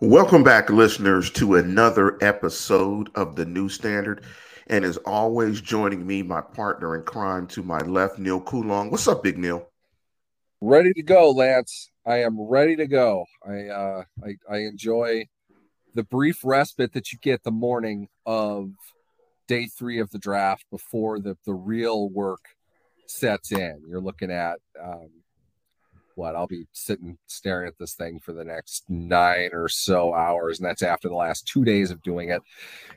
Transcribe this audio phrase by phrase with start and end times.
[0.00, 4.24] Welcome back, listeners, to another episode of The New Standard.
[4.66, 8.90] And as always, joining me, my partner in crime to my left, Neil Coulong.
[8.90, 9.68] What's up, Big Neil?
[10.60, 11.90] Ready to go, Lance.
[12.04, 13.24] I am ready to go.
[13.46, 15.26] I uh I, I enjoy
[15.94, 18.72] the brief respite that you get the morning of
[19.46, 22.40] day three of the draft before the the real work
[23.06, 23.82] sets in.
[23.88, 25.10] You're looking at um,
[26.14, 30.58] what I'll be sitting staring at this thing for the next nine or so hours,
[30.58, 32.42] and that's after the last two days of doing it,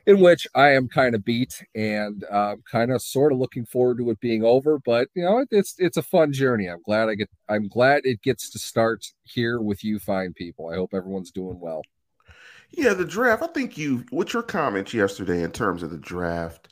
[0.06, 3.98] in which I am kind of beat and uh, kind of sort of looking forward
[3.98, 4.78] to it being over.
[4.78, 6.66] But you know, it's it's a fun journey.
[6.66, 7.30] I'm glad I get.
[7.48, 10.70] I'm glad it gets to start here with you, fine people.
[10.70, 11.82] I hope everyone's doing well.
[12.70, 13.42] Yeah, the draft.
[13.42, 16.68] I think you, with your comments yesterday in terms of the draft,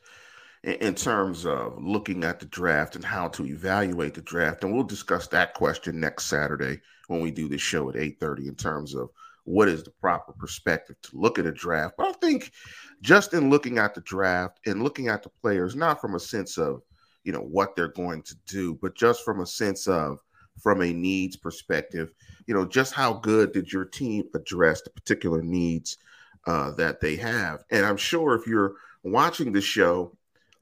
[0.66, 4.82] in terms of looking at the draft and how to evaluate the draft, and we'll
[4.84, 8.48] discuss that question next Saturday when we do this show at eight thirty.
[8.48, 9.10] In terms of
[9.44, 12.50] what is the proper perspective to look at a draft, but I think
[13.00, 16.58] just in looking at the draft and looking at the players, not from a sense
[16.58, 16.82] of
[17.22, 20.18] you know what they're going to do, but just from a sense of
[20.60, 22.12] from a needs perspective,
[22.46, 25.98] you know, just how good did your team address the particular needs
[26.46, 27.62] uh, that they have?
[27.70, 30.16] And I'm sure if you're watching the show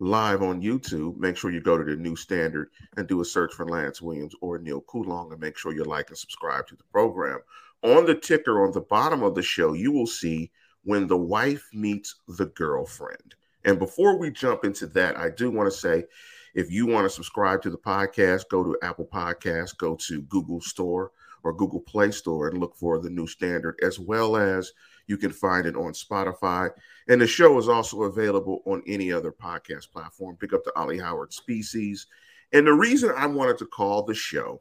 [0.04, 3.54] live on YouTube, make sure you go to the new standard and do a search
[3.54, 6.84] for Lance Williams or Neil Coulong and make sure you like and subscribe to the
[6.92, 7.38] program.
[7.82, 10.50] On the ticker on the bottom of the show, you will see
[10.82, 13.34] when the wife meets the girlfriend.
[13.64, 16.04] And before we jump into that, I do want to say
[16.54, 20.60] if you want to subscribe to the podcast, go to Apple Podcasts, go to Google
[20.60, 21.12] Store
[21.44, 24.72] or Google Play Store and look for the new standard, as well as
[25.06, 26.70] you can find it on Spotify.
[27.08, 30.36] And the show is also available on any other podcast platform.
[30.36, 32.06] Pick up the Ollie Howard Species.
[32.52, 34.60] And the reason I wanted to call the show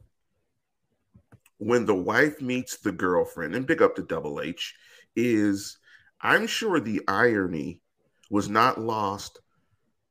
[1.57, 4.75] When the Wife Meets the Girlfriend and pick up the Double H
[5.15, 5.77] is
[6.19, 7.81] I'm sure the irony
[8.29, 9.39] was not lost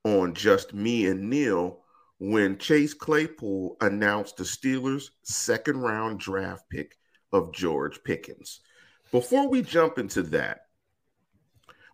[0.04, 1.81] on just me and Neil
[2.24, 6.96] when Chase Claypool announced the Steelers' second round draft pick
[7.32, 8.60] of George Pickens.
[9.10, 10.66] Before we jump into that,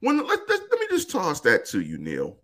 [0.00, 2.37] when let, let, let me just toss that to you, Neil.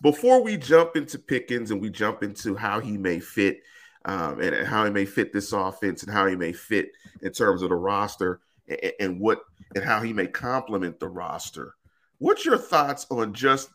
[0.00, 3.60] Before we jump into Pickens and we jump into how he may fit
[4.06, 7.60] um, and how he may fit this offense and how he may fit in terms
[7.60, 9.40] of the roster and, and what
[9.74, 11.74] and how he may complement the roster.
[12.16, 13.68] What's your thoughts on just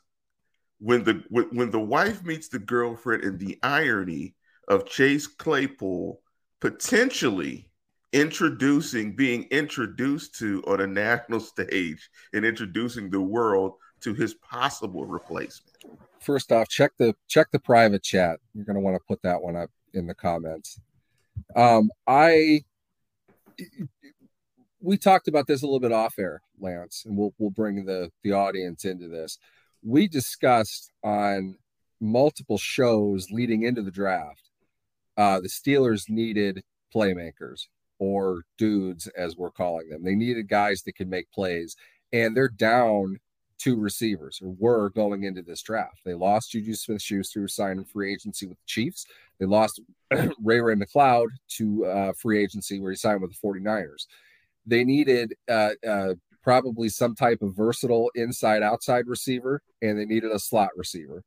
[0.83, 4.35] when the when the wife meets the girlfriend and the irony
[4.67, 6.19] of Chase Claypool
[6.59, 7.69] potentially
[8.11, 15.05] introducing being introduced to on a national stage and introducing the world to his possible
[15.05, 15.77] replacement.
[16.19, 18.39] First off, check the check the private chat.
[18.53, 20.81] You're going to want to put that one up in the comments.
[21.55, 22.61] Um, I
[24.81, 28.11] we talked about this a little bit off air, Lance, and we'll we'll bring the
[28.21, 29.37] the audience into this
[29.85, 31.57] we discussed on
[31.99, 34.49] multiple shows leading into the draft
[35.17, 36.63] uh, the Steelers needed
[36.93, 37.67] playmakers
[37.99, 40.03] or dudes, as we're calling them.
[40.03, 41.75] They needed guys that could make plays,
[42.11, 43.19] and they're down
[43.59, 45.99] two receivers or were going into this draft.
[46.03, 49.05] They lost Juju Smith Schuster, signing free agency with the Chiefs.
[49.39, 49.79] They lost
[50.43, 51.27] Ray Ray McCloud
[51.57, 54.07] to uh, free agency where he signed with the 49ers.
[54.65, 60.31] They needed uh, uh, probably some type of versatile inside outside receiver, and they needed
[60.31, 61.23] a slot receiver.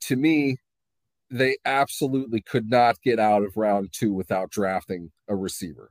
[0.00, 0.56] To me,
[1.30, 5.90] they absolutely could not get out of round two without drafting a receiver.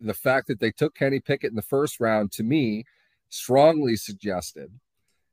[0.00, 2.84] The fact that they took Kenny Pickett in the first round to me
[3.28, 4.70] strongly suggested,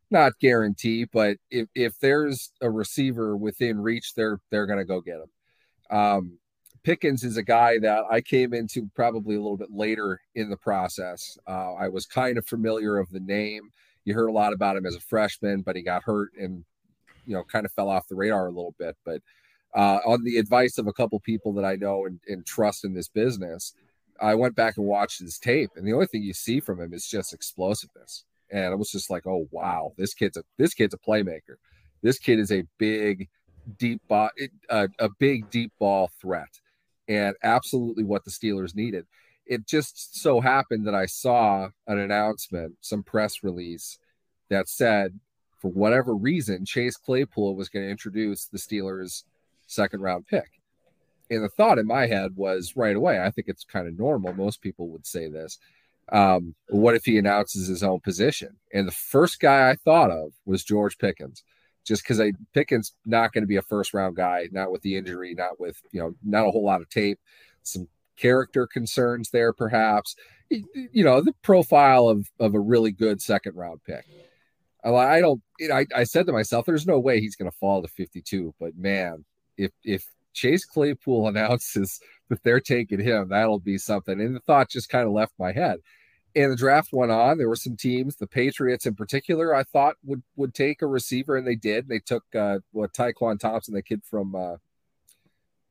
[0.09, 5.19] not guarantee, but if, if there's a receiver within reach, they're they're gonna go get
[5.19, 5.97] him.
[5.97, 6.37] Um,
[6.83, 10.57] Pickens is a guy that I came into probably a little bit later in the
[10.57, 11.37] process.
[11.47, 13.69] Uh, I was kind of familiar of the name.
[14.03, 16.65] You heard a lot about him as a freshman, but he got hurt and
[17.27, 18.97] you know kind of fell off the radar a little bit.
[19.05, 19.21] But
[19.75, 22.95] uh, on the advice of a couple people that I know and, and trust in
[22.95, 23.73] this business,
[24.19, 26.93] I went back and watched his tape, and the only thing you see from him
[26.93, 28.25] is just explosiveness.
[28.49, 31.57] And I was just like, oh wow, this kid's a this kid's a playmaker.
[32.01, 33.29] This kid is a big,
[33.77, 34.31] deep ball,
[34.71, 36.49] uh, a big deep ball threat
[37.07, 39.05] and absolutely what the Steelers needed.
[39.45, 43.97] It just so happened that I saw an announcement, some press release
[44.49, 45.19] that said,
[45.57, 49.23] for whatever reason, Chase Claypool was going to introduce the Steelers'
[49.67, 50.61] second round pick.
[51.29, 54.33] And the thought in my head was right away, I think it's kind of normal.
[54.33, 55.59] Most people would say this.
[56.11, 58.57] Um, what if he announces his own position?
[58.73, 61.43] And the first guy I thought of was George Pickens
[61.85, 64.95] just because I Pickens not going to be a first round guy, not with the
[64.95, 67.19] injury, not with you know, not a whole lot of tape,
[67.63, 67.87] some
[68.17, 70.15] character concerns there, perhaps.
[70.49, 74.05] You know, the profile of of a really good second round pick.
[74.83, 75.41] I don't.
[75.59, 77.87] You know, I, I said to myself, "There's no way he's going to fall to
[77.87, 79.23] 52." But man,
[79.57, 81.99] if if Chase Claypool announces
[82.29, 84.19] that they're taking him, that'll be something.
[84.19, 85.79] And the thought just kind of left my head.
[86.35, 87.37] And the draft went on.
[87.37, 91.35] There were some teams, the Patriots in particular, I thought would would take a receiver,
[91.35, 91.87] and they did.
[91.87, 94.55] They took uh, what Tyquan Thompson, the kid from uh,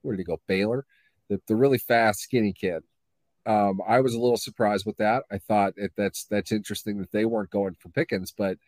[0.03, 0.41] where did he go?
[0.47, 0.85] Baylor,
[1.29, 2.83] the, the really fast, skinny kid.
[3.47, 5.25] Um, I was a little surprised with that.
[5.31, 8.59] I thought it, that's that's interesting that they weren't going for Pickens, but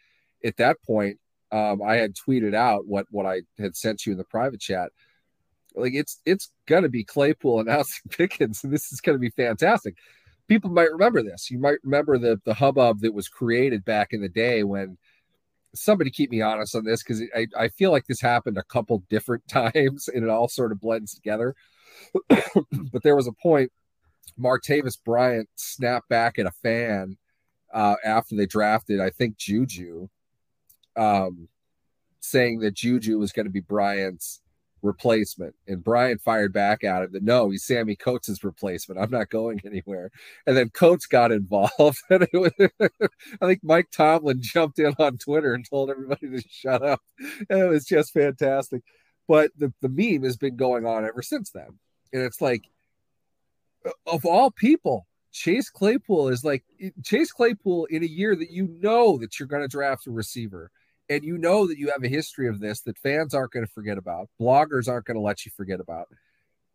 [0.45, 1.19] at that point,
[1.51, 4.91] um, I had tweeted out what what I had sent you in the private chat.
[5.75, 9.97] Like it's it's gonna be Claypool announcing Pickens, and this is gonna be fantastic.
[10.49, 11.51] People might remember this.
[11.51, 14.99] You might remember the the hubbub that was created back in the day when
[15.75, 19.03] somebody keep me honest on this because I, I feel like this happened a couple
[19.09, 21.55] different times and it all sort of blends together.
[22.29, 23.73] but there was a point
[24.39, 27.17] Martavis Bryant snapped back at a fan
[27.73, 30.09] uh, after they drafted, I think Juju,
[30.97, 31.49] um,
[32.21, 34.42] saying that Juju was going to be Bryant's
[34.83, 35.55] replacement.
[35.67, 39.01] And Bryant fired back at him that no, he's Sammy Coates' replacement.
[39.01, 40.11] I'm not going anywhere.
[40.47, 41.99] And then Coates got involved.
[42.11, 46.83] And was, I think Mike Tomlin jumped in on Twitter and told everybody to shut
[46.83, 47.01] up.
[47.49, 48.83] And it was just fantastic.
[49.29, 51.79] But the, the meme has been going on ever since then.
[52.13, 52.65] And it's like,
[54.07, 56.65] of all people, Chase Claypool is like
[57.03, 60.71] Chase Claypool in a year that you know that you're going to draft a receiver
[61.13, 63.73] and you know that you have a history of this that fans aren't going to
[63.73, 66.09] forget about, bloggers aren't going to let you forget about.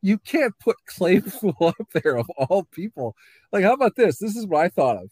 [0.04, 3.16] You can't put Claypool up there of all people.
[3.52, 4.20] Like, how about this?
[4.20, 5.10] This is what I thought of.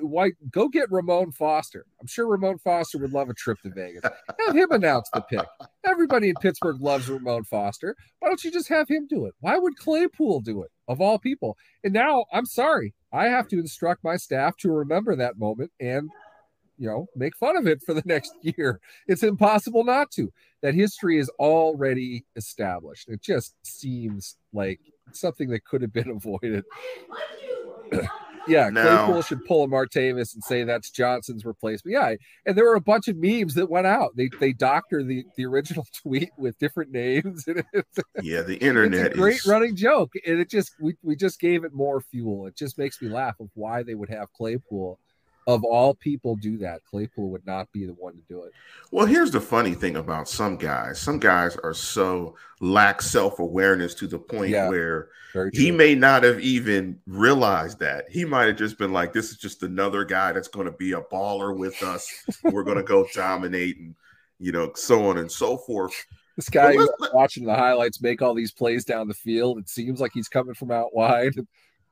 [0.00, 1.84] Why go get Ramon Foster?
[2.00, 4.02] I'm sure Ramon Foster would love a trip to Vegas.
[4.46, 5.46] Have him announce the pick.
[5.84, 7.94] Everybody in Pittsburgh loves Ramon Foster.
[8.18, 9.34] Why don't you just have him do it?
[9.40, 11.58] Why would Claypool do it of all people?
[11.84, 16.10] And now I'm sorry, I have to instruct my staff to remember that moment and
[16.78, 18.80] you know, make fun of it for the next year.
[19.06, 20.32] It's impossible not to.
[20.62, 23.08] That history is already established.
[23.08, 24.80] It just seems like
[25.12, 26.64] something that could have been avoided.
[28.48, 31.94] yeah, now, Claypool should pull a Martavis and say that's Johnson's replacement.
[31.94, 32.14] Yeah,
[32.44, 34.16] and there were a bunch of memes that went out.
[34.16, 37.44] They they doctor the the original tweet with different names.
[38.22, 39.12] yeah, the internet.
[39.12, 39.46] great is...
[39.46, 42.46] running joke, and it just we we just gave it more fuel.
[42.46, 44.98] It just makes me laugh of why they would have Claypool
[45.46, 48.52] of all people do that, Claypool would not be the one to do it.
[48.90, 50.98] Well, here's the funny thing about some guys.
[50.98, 55.10] Some guys are so lack self-awareness to the point yeah, where
[55.52, 58.06] he may not have even realized that.
[58.10, 60.92] He might have just been like, this is just another guy that's going to be
[60.92, 62.10] a baller with us.
[62.42, 63.94] We're going to go dominate and,
[64.40, 65.94] you know, so on and so forth.
[66.36, 66.76] This guy
[67.14, 69.58] watching the highlights make all these plays down the field.
[69.58, 71.34] It seems like he's coming from out wide.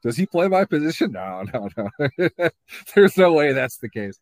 [0.05, 1.13] Does he play my position?
[1.13, 2.29] No, no, no.
[2.95, 4.21] There's no way that's the case.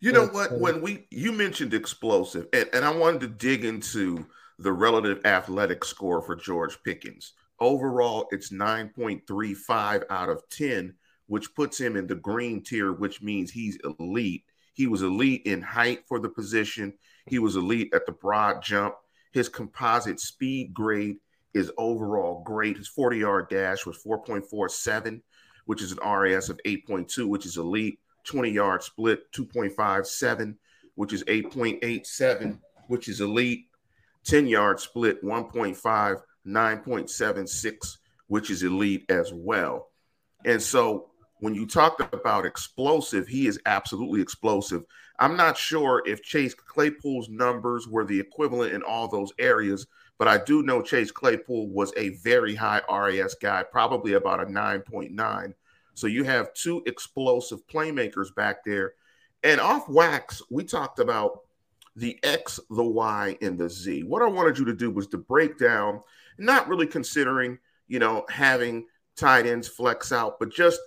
[0.00, 0.52] You know what?
[0.60, 4.26] When we you mentioned explosive, and, and I wanted to dig into
[4.58, 7.32] the relative athletic score for George Pickens.
[7.58, 10.94] Overall, it's 9.35 out of 10,
[11.26, 14.44] which puts him in the green tier, which means he's elite.
[14.74, 16.92] He was elite in height for the position.
[17.26, 18.94] He was elite at the broad jump.
[19.32, 21.16] His composite speed grade
[21.58, 22.76] is overall great.
[22.76, 25.20] His 40 yard dash was 4.47,
[25.66, 27.98] which is an RAS of 8.2, which is elite.
[28.24, 30.54] 20 yard split, 2.57,
[30.94, 33.66] which is 8.87, which is elite.
[34.24, 37.96] 10 yard split, 1.5, 9.76,
[38.26, 39.88] which is elite as well.
[40.44, 41.10] And so
[41.40, 44.82] when you talked about explosive, he is absolutely explosive.
[45.18, 49.86] I'm not sure if Chase Claypool's numbers were the equivalent in all those areas,
[50.18, 54.46] but I do know Chase Claypool was a very high RAS guy, probably about a
[54.46, 55.54] 9.9.
[55.94, 58.94] So you have two explosive playmakers back there.
[59.44, 61.40] And off wax, we talked about
[61.94, 64.02] the X, the Y, and the Z.
[64.02, 66.00] What I wanted you to do was to break down,
[66.38, 70.80] not really considering, you know, having tight ends flex out, but just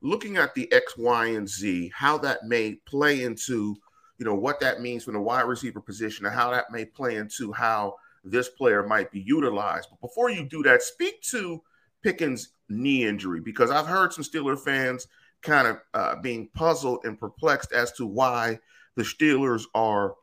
[0.00, 3.76] looking at the X, Y, and Z, how that may play into,
[4.18, 7.16] you know, what that means from the wide receiver position and how that may play
[7.16, 9.88] into how this player might be utilized.
[9.90, 11.62] But before you do that, speak to
[12.02, 15.06] Pickens' knee injury because I've heard some Steeler fans
[15.42, 18.58] kind of uh, being puzzled and perplexed as to why
[18.96, 20.14] the Steelers are,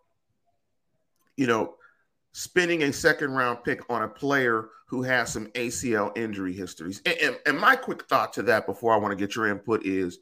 [1.38, 1.76] you know,
[2.34, 7.02] spending a second round pick on a player who has some ACL injury histories.
[7.06, 9.86] And, and, and my quick thought to that before I want to get your input
[9.86, 10.20] is,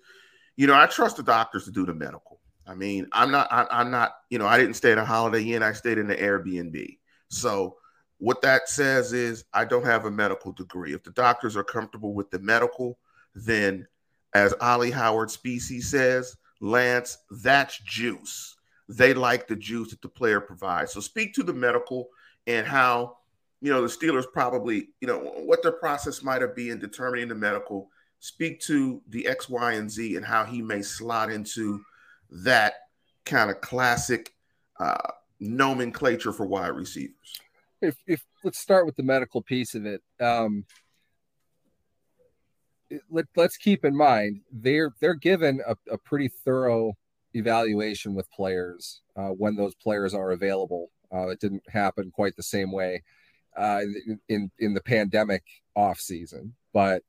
[0.56, 2.39] you know, I trust the doctors to do the medical.
[2.65, 5.44] I mean, I'm not, I, I'm not, you know, I didn't stay at a Holiday
[5.53, 5.63] Inn.
[5.63, 6.98] I stayed in the Airbnb.
[7.34, 7.78] So
[8.20, 10.94] what that says is I don't have a medical degree.
[10.94, 12.98] If the doctors are comfortable with the medical,
[13.36, 13.88] then
[14.34, 18.56] as Ollie Howard Species says, Lance, that's juice.
[18.88, 20.94] They like the juice that the player provides.
[20.94, 22.10] So speak to the medical
[22.48, 23.18] and how,
[23.62, 27.28] you know, the Steelers probably, you know, what their process might have been in determining
[27.28, 27.90] the medical.
[28.20, 31.84] Speak to the X, Y, and Z and how he may slot into
[32.30, 32.75] that
[33.25, 34.34] kind of classic
[34.80, 35.12] uh,
[35.44, 37.40] nomenclature for wide receivers.
[37.82, 40.02] If, if let's start with the medical piece of it.
[40.20, 40.66] Um,
[43.10, 46.94] let, us keep in mind they're they're given a, a pretty thorough
[47.34, 50.92] evaluation with players uh, when those players are available.
[51.12, 53.04] Uh, it didn't happen quite the same way
[53.58, 53.82] uh,
[54.30, 55.44] in in the pandemic
[55.76, 57.04] off season, but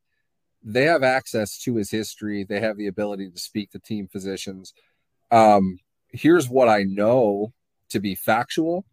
[0.62, 2.44] they have access to his history.
[2.44, 4.72] They have the ability to speak to team physicians.
[5.30, 7.52] Um, here's what I know
[7.94, 8.84] to be factual.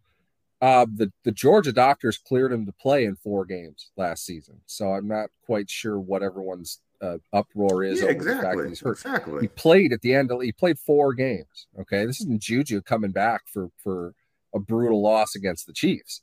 [0.62, 4.92] Uh, the the Georgia doctors cleared him to play in four games last season, so
[4.92, 8.80] I'm not quite sure what everyone's uh, uproar is yeah, exactly, the fact that he's
[8.80, 8.92] hurt.
[8.92, 9.40] Exactly.
[9.40, 10.30] He played at the end.
[10.30, 11.66] Of, he played four games.
[11.80, 14.14] Okay, this isn't Juju coming back for for
[14.54, 16.22] a brutal loss against the Chiefs.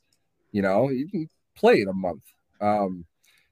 [0.52, 2.24] You know, he, he played a month.
[2.62, 3.04] Um,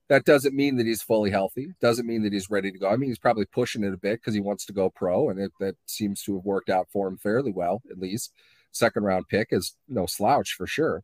[0.08, 1.74] that doesn't mean that he's fully healthy.
[1.82, 2.88] Doesn't mean that he's ready to go.
[2.88, 5.38] I mean, he's probably pushing it a bit because he wants to go pro, and
[5.38, 8.32] it, that seems to have worked out for him fairly well, at least.
[8.72, 11.02] Second round pick is no slouch for sure.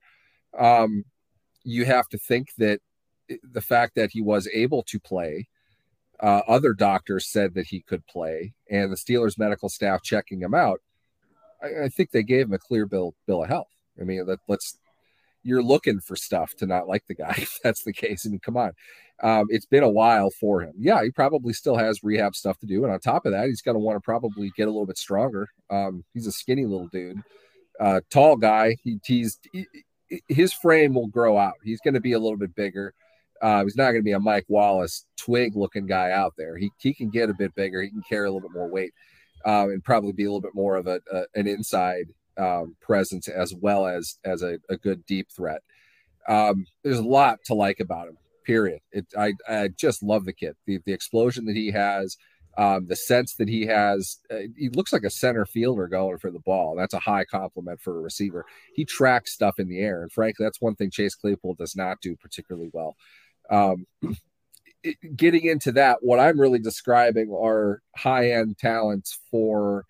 [0.59, 1.05] Um,
[1.65, 2.81] you have to think that
[3.43, 5.49] the fact that he was able to play
[6.21, 10.55] uh, other doctors said that he could play, and the Steelers medical staff checking him
[10.55, 10.81] out.
[11.63, 13.69] I, I think they gave him a clear bill bill of health.
[14.01, 14.77] I mean, let, us
[15.43, 18.27] you're looking for stuff to not like the guy if that's the case.
[18.27, 18.73] I mean, come on.
[19.23, 20.73] Um, it's been a while for him.
[20.77, 22.85] Yeah, he probably still has rehab stuff to do.
[22.85, 24.99] And on top of that, he's going to want to probably get a little bit
[24.99, 25.49] stronger.
[25.71, 27.23] Um, he's a skinny little dude,
[27.81, 28.77] uh, tall guy.
[28.83, 29.67] He, he's he,
[30.29, 31.55] his frame will grow out.
[31.63, 32.95] He's going to be a little bit bigger.
[33.43, 36.57] Uh, he's not going to be a Mike Wallace twig looking guy out there.
[36.57, 37.83] He, he can get a bit bigger.
[37.83, 38.95] He can carry a little bit more weight
[39.45, 43.29] um, and probably be a little bit more of a, a an inside um, presence
[43.29, 45.63] as well as as a, a good deep threat.
[46.29, 48.17] Um, there's a lot to like about him.
[48.45, 48.81] Period.
[48.93, 50.55] It, I I just love the kid.
[50.67, 52.17] The the explosion that he has,
[52.57, 54.19] um, the sense that he has.
[54.31, 56.77] Uh, he looks like a center fielder going for the ball.
[56.77, 58.45] That's a high compliment for a receiver.
[58.75, 62.01] He tracks stuff in the air, and frankly, that's one thing Chase Claypool does not
[62.01, 62.97] do particularly well.
[63.51, 63.87] Um,
[65.17, 69.85] getting into that, what I'm really describing are high end talents for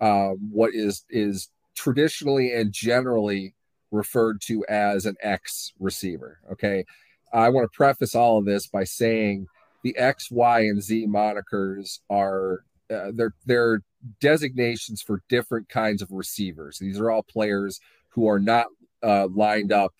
[0.00, 3.54] um, what is is traditionally and generally
[3.90, 6.40] referred to as an X receiver.
[6.52, 6.84] Okay,
[7.32, 9.46] I want to preface all of this by saying
[9.82, 13.82] the X, Y, and Z monikers are uh, they're they're
[14.20, 16.78] designations for different kinds of receivers.
[16.78, 17.80] These are all players
[18.10, 18.66] who are not
[19.02, 19.92] uh, lined up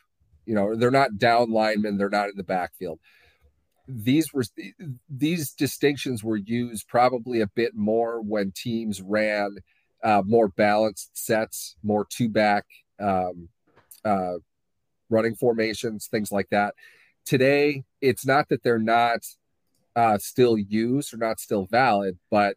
[0.49, 2.99] you know, they're not down linemen, they're not in the backfield.
[3.87, 4.45] These were
[5.11, 9.59] these distinctions were used probably a bit more when teams ran
[10.03, 12.65] uh, more balanced sets, more two back
[12.99, 13.51] um,
[14.07, 14.37] uh,
[15.11, 16.75] running formations, things like that.
[17.27, 19.19] Today, it's not that they're not
[19.97, 22.57] uh, still used or not still valid, but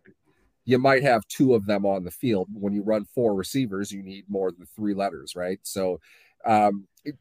[0.66, 2.48] you might have two of them on the field.
[2.54, 5.60] When you run four receivers, you need more than three letters, right?
[5.64, 6.00] So
[6.46, 7.16] um, it,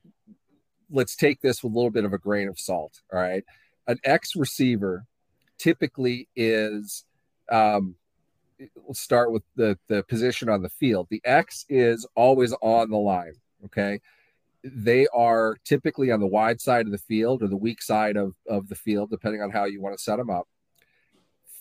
[0.91, 3.01] let's take this with a little bit of a grain of salt.
[3.13, 3.45] All right.
[3.87, 5.07] An X receiver
[5.59, 7.05] typically is,
[7.51, 7.95] um,
[8.77, 11.07] we'll start with the, the position on the field.
[11.11, 13.35] The X is always on the line.
[13.65, 14.01] Okay.
[14.63, 18.35] They are typically on the wide side of the field or the weak side of,
[18.47, 20.47] of the field, depending on how you want to set them up.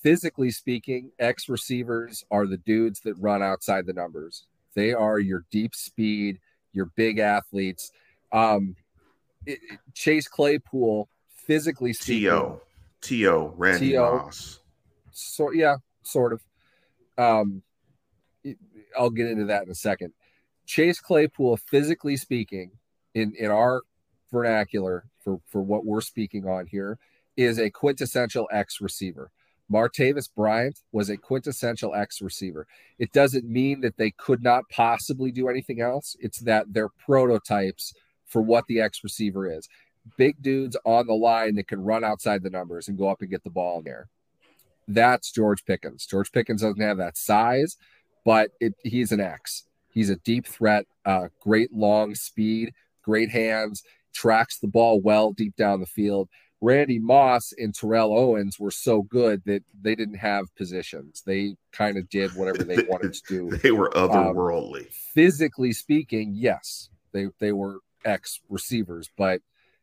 [0.03, 4.45] Physically speaking, X receivers are the dudes that run outside the numbers.
[4.75, 6.39] They are your deep speed,
[6.73, 7.91] your big athletes.
[8.31, 8.75] Um,
[9.45, 9.59] it,
[9.93, 12.59] Chase Claypool, physically speaking, To
[13.01, 14.59] To Randy T-O, Moss.
[15.11, 16.41] So yeah, sort of.
[17.17, 17.63] Um,
[18.97, 20.13] I'll get into that in a second.
[20.65, 22.71] Chase Claypool, physically speaking,
[23.13, 23.81] in in our
[24.31, 26.97] vernacular for for what we're speaking on here,
[27.37, 29.31] is a quintessential X receiver.
[29.71, 32.65] Martavis Bryant was a quintessential X receiver.
[32.97, 36.15] It doesn't mean that they could not possibly do anything else.
[36.19, 37.93] It's that they're prototypes
[38.25, 39.69] for what the X receiver is.
[40.17, 43.29] Big dudes on the line that can run outside the numbers and go up and
[43.29, 44.07] get the ball there.
[44.87, 46.07] That's George Pickens.
[46.07, 47.77] George Pickens doesn't have that size,
[48.25, 49.65] but it, he's an X.
[49.91, 52.73] He's a deep threat, uh, great long speed,
[53.09, 53.81] great hands,
[54.13, 56.29] tracks the ball well deep down the field.
[56.61, 61.23] Randy Moss and Terrell Owens were so good that they didn't have positions.
[61.25, 63.57] They kind of did whatever they wanted to do.
[63.57, 64.81] They were otherworldly.
[64.81, 69.41] Um, physically speaking, yes, they they were ex receivers, but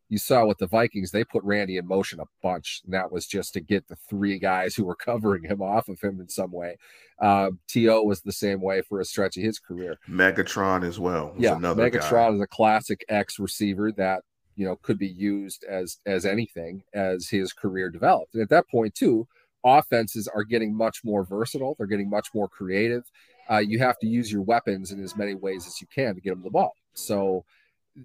[0.08, 2.82] you saw with the Vikings, they put Randy in motion a bunch.
[2.84, 6.00] And that was just to get the three guys who were covering him off of
[6.00, 6.76] him in some way.
[7.20, 8.02] Um, T.O.
[8.02, 9.98] was the same way for a stretch of his career.
[10.08, 11.34] Megatron as well.
[11.38, 12.34] Yeah, Megatron guy.
[12.34, 14.22] is a classic X receiver that
[14.54, 18.34] you know could be used as as anything as his career developed.
[18.34, 19.26] And at that point, too,
[19.64, 21.74] offenses are getting much more versatile.
[21.76, 23.04] They're getting much more creative.
[23.50, 26.20] Uh, you have to use your weapons in as many ways as you can to
[26.20, 26.74] get them the ball.
[26.94, 27.44] So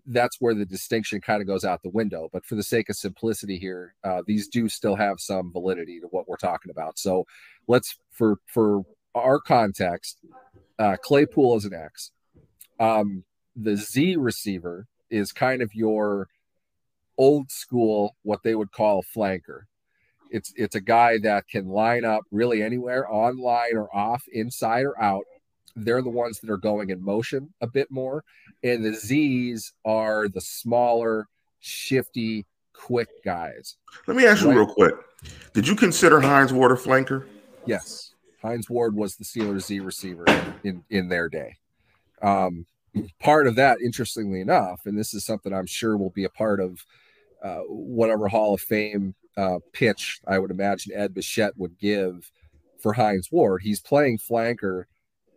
[0.06, 2.30] that's where the distinction kind of goes out the window.
[2.32, 6.08] But for the sake of simplicity here, uh, these do still have some validity to
[6.08, 6.98] what we're talking about.
[6.98, 7.26] So
[7.68, 8.84] let's for for
[9.16, 10.20] our context,
[10.80, 12.12] uh, Claypool is an X.
[12.80, 13.24] Um,
[13.56, 16.30] the Z receiver is kind of your
[17.18, 19.64] old school, what they would call flanker.
[20.32, 25.00] It's it's a guy that can line up really anywhere, online or off, inside or
[25.02, 25.26] out.
[25.76, 28.24] They're the ones that are going in motion a bit more,
[28.64, 31.28] and the Z's are the smaller,
[31.60, 33.78] shifty, quick guys.
[34.08, 34.58] Let me ask you right?
[34.58, 34.96] real quick:
[35.54, 37.26] Did you consider Hines Ward a flanker?
[37.66, 40.26] Yes, Hines Ward was the Steelers Z receiver
[40.64, 41.58] in in their day.
[42.22, 42.66] Um,
[43.20, 46.60] part of that, interestingly enough, and this is something I'm sure will be a part
[46.60, 46.86] of
[47.44, 52.32] uh, whatever Hall of Fame uh, pitch I would imagine Ed Bouchette would give
[52.80, 53.62] for Hines Ward.
[53.64, 54.86] He's playing flanker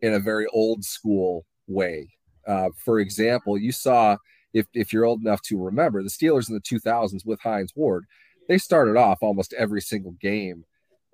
[0.02, 2.08] in a very old school way.
[2.46, 4.16] Uh, for example, you saw
[4.52, 8.04] if if you're old enough to remember the Steelers in the 2000s with Hines Ward,
[8.48, 10.64] they started off almost every single game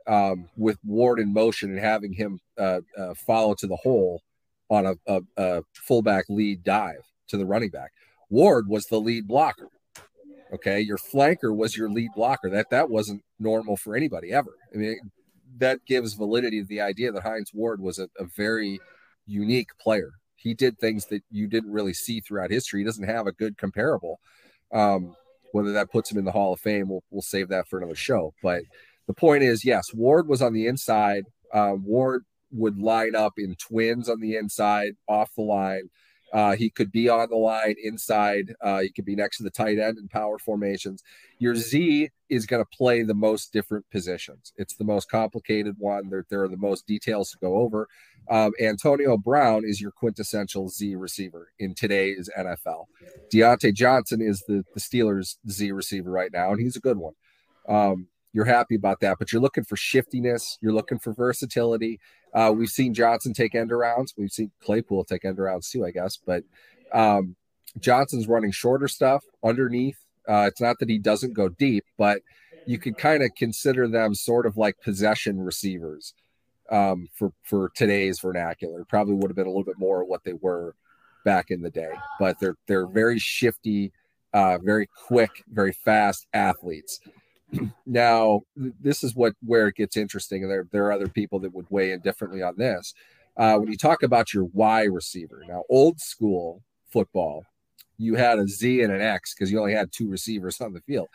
[0.07, 4.23] um, with Ward in motion and having him uh, uh, follow to the hole
[4.69, 7.93] on a, a, a fullback lead dive to the running back.
[8.29, 9.69] Ward was the lead blocker.
[10.53, 12.51] Okay, your flanker was your lead blocker.
[12.51, 14.57] That that wasn't normal for anybody ever.
[14.75, 14.99] I mean,
[15.59, 18.81] that gives validity to the idea that Hines Ward was a, a very
[19.27, 20.13] unique player.
[20.37, 22.81] He did things that you didn't really see throughout history.
[22.81, 24.21] He doesn't have a good comparable.
[24.73, 25.15] Um,
[25.53, 27.97] whether that puts him in the Hall of Fame, we'll, we'll save that for another
[27.97, 28.33] show.
[28.43, 28.63] But
[29.07, 31.25] the point is, yes, Ward was on the inside.
[31.53, 35.91] Um, Ward would line up in twins on the inside, off the line.
[36.33, 38.55] Uh, he could be on the line inside.
[38.61, 41.03] Uh, he could be next to the tight end in power formations.
[41.39, 44.53] Your Z is going to play the most different positions.
[44.57, 46.09] It's the most complicated one.
[46.09, 47.89] There, there are the most details to go over.
[48.29, 52.87] Um, Antonio Brown is your quintessential Z receiver in today's NFL.
[53.33, 57.15] Diontae Johnson is the, the Steelers' Z receiver right now, and he's a good one.
[57.69, 60.59] Um, you're happy about that, but you're looking for shiftiness.
[60.61, 61.99] You're looking for versatility.
[62.33, 64.15] Uh, we've seen Johnson take end arounds.
[64.17, 66.17] We've seen Claypool take end arounds too, I guess.
[66.17, 66.45] But
[66.93, 67.37] um,
[67.79, 69.99] Johnson's running shorter stuff underneath.
[70.29, 72.23] Uh, it's not that he doesn't go deep, but
[72.67, 76.15] you could kind of consider them sort of like possession receivers
[76.71, 78.85] um, for for today's vernacular.
[78.85, 80.75] Probably would have been a little bit more what they were
[81.25, 83.93] back in the day, but they're they're very shifty,
[84.33, 87.01] uh, very quick, very fast athletes
[87.87, 91.55] now this is what where it gets interesting and there, there are other people that
[91.55, 92.95] would weigh in differently on this.
[93.37, 97.45] Uh, when you talk about your y receiver now old school football
[97.99, 100.81] you had a z and an x because you only had two receivers on the
[100.81, 101.09] field.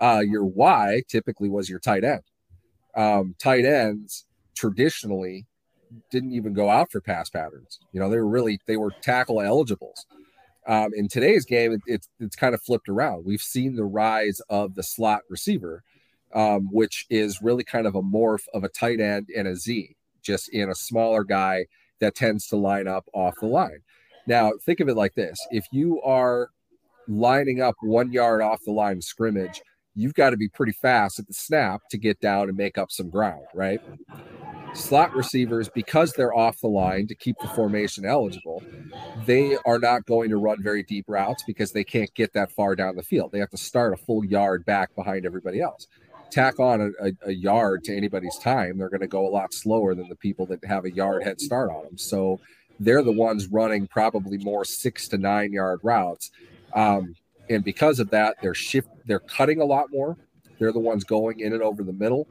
[0.00, 2.22] Uh, your y typically was your tight end.
[2.96, 4.24] Um, tight ends
[4.56, 5.46] traditionally
[6.10, 7.80] didn't even go out for pass patterns.
[7.92, 10.06] You know they were really they were tackle eligibles
[10.66, 13.24] um, in today's game, it, it's it's kind of flipped around.
[13.24, 15.82] We've seen the rise of the slot receiver,
[16.34, 19.96] um, which is really kind of a morph of a tight end and a Z,
[20.22, 21.66] just in a smaller guy
[22.00, 23.80] that tends to line up off the line.
[24.26, 26.50] Now, think of it like this: if you are
[27.08, 29.62] lining up one yard off the line of scrimmage,
[29.94, 32.90] you've got to be pretty fast at the snap to get down and make up
[32.90, 33.80] some ground, right?
[34.74, 38.62] Slot receivers, because they're off the line to keep the formation eligible,
[39.26, 42.74] they are not going to run very deep routes because they can't get that far
[42.74, 43.32] down the field.
[43.32, 45.86] They have to start a full yard back behind everybody else.
[46.30, 49.52] Tack on a, a, a yard to anybody's time, they're going to go a lot
[49.52, 51.98] slower than the people that have a yard head start on them.
[51.98, 52.38] So
[52.78, 56.30] they're the ones running probably more six to nine yard routes.
[56.74, 57.14] Um,
[57.48, 60.16] and because of that, they're shift, they're cutting a lot more.
[60.60, 62.28] They're the ones going in and over the middle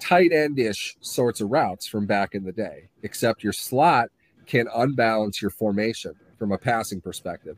[0.00, 4.08] tight end ish sorts of routes from back in the day, except your slot
[4.46, 7.56] can unbalance your formation from a passing perspective.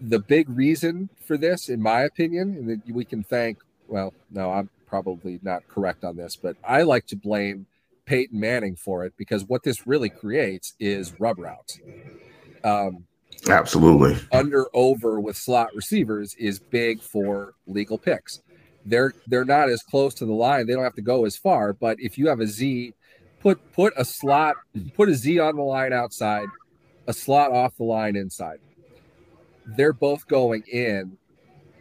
[0.00, 4.68] The big reason for this, in my opinion, and we can thank, well, no, I'm
[4.86, 7.66] probably not correct on this, but I like to blame
[8.06, 11.78] Peyton Manning for it because what this really creates is rub routes.
[12.64, 13.04] Um,
[13.48, 14.18] Absolutely.
[14.32, 18.40] Under over with slot receivers is big for legal picks
[18.84, 20.66] they're they're not as close to the line.
[20.66, 21.72] They don't have to go as far.
[21.72, 22.94] But if you have a Z,
[23.40, 24.56] put put a slot,
[24.94, 26.46] put a Z on the line outside,
[27.06, 28.58] a slot off the line inside.
[29.76, 31.16] they're both going in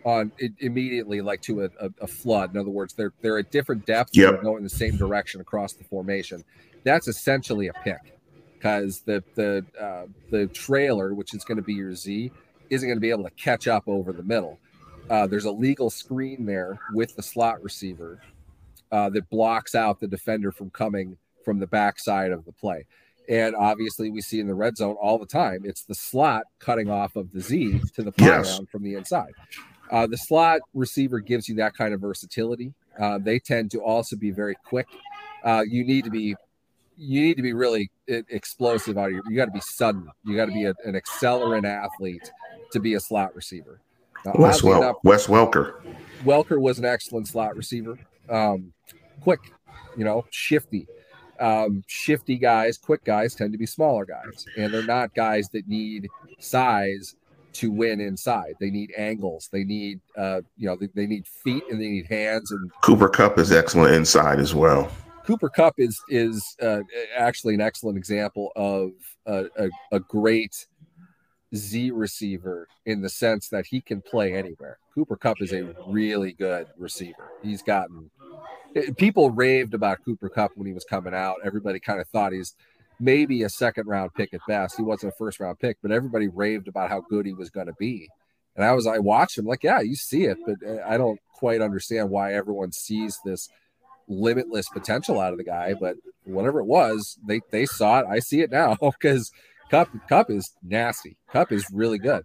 [0.06, 1.70] on it, immediately like to a,
[2.02, 2.54] a, flood.
[2.54, 4.36] In other words, they're they're at different depths yep.
[4.36, 6.44] and going the same direction across the formation.
[6.84, 8.18] That's essentially a pick
[8.56, 12.32] because the the uh, the trailer, which is going to be your Z,
[12.70, 14.60] isn't going to be able to catch up over the middle.
[15.10, 18.22] Uh, there's a legal screen there with the slot receiver
[18.92, 22.86] uh, that blocks out the defender from coming from the backside of the play.
[23.28, 25.62] And obviously, we see in the red zone all the time.
[25.64, 28.62] It's the slot cutting off of the Z to the pylon yes.
[28.72, 29.34] from the inside.
[29.92, 32.74] Uh, the slot receiver gives you that kind of versatility.
[33.00, 34.88] Uh, they tend to also be very quick.
[35.44, 36.36] Uh, you need to be
[36.98, 39.24] you need to be really explosive out of your.
[39.30, 40.10] You got to be sudden.
[40.26, 42.32] You got to be a, an accelerant athlete
[42.72, 43.80] to be a slot receiver.
[44.26, 45.82] Wes, well, enough, Wes Welker.
[46.24, 47.98] Welker was an excellent slot receiver.
[48.30, 48.74] Um,
[49.22, 49.40] quick,
[49.98, 50.88] you know, shifty.
[51.40, 55.68] Um, shifty guys, quick guys tend to be smaller guys, and they're not guys that
[55.70, 57.16] need size
[57.54, 58.56] to win inside.
[58.60, 59.50] They need angles.
[59.52, 62.52] They need, uh, you know, they, they need feet and they need hands.
[62.52, 64.92] And Cooper Kupp is excellent inside as well.
[65.26, 66.82] Cooper Kupp is is uh,
[67.18, 68.92] actually an excellent example of
[69.26, 70.66] a, a, a, great
[71.56, 74.78] Z receiver in the sense that he can play anywhere.
[74.94, 77.32] Cooper Kupp is a really good receiver.
[77.42, 78.12] He's gotten
[78.98, 81.38] people raved about Cooper Kupp when he was coming out.
[81.44, 82.56] Everybody kind of thought he's
[83.00, 84.78] maybe a second round pick at best.
[84.78, 87.68] He wasn't a first round pick, but everybody raved about how good he was going
[87.68, 88.10] to be.
[88.56, 91.20] And I was, I watched him like, yeah, you see it, but uh, I don't
[91.34, 93.50] quite understand why everyone sees this
[94.08, 95.74] limitless potential out of the guy.
[95.80, 98.06] But whatever it was, they they saw it.
[98.08, 99.32] I see it now because
[99.70, 101.18] Kupp Kupp is nasty.
[101.32, 102.24] Kupp is really good.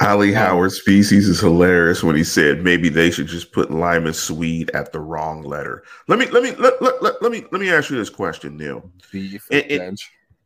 [0.00, 4.70] Ali Howard's species is hilarious when he said maybe they should just put Lyman Swede
[4.74, 5.84] at the wrong letter.
[6.08, 8.56] Let me let me let, let, let, let me let me ask you this question,
[8.56, 8.90] Neil.
[9.12, 9.96] In, in,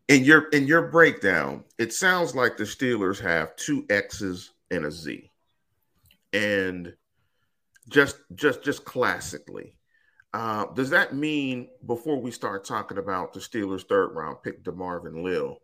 [0.09, 4.91] in your in your breakdown, it sounds like the Steelers have two X's and a
[4.91, 5.31] Z.
[6.33, 6.95] And
[7.89, 9.77] just just just classically,
[10.33, 15.25] uh, does that mean before we start talking about the Steelers' third round pick, DeMarvin
[15.25, 15.59] Leal,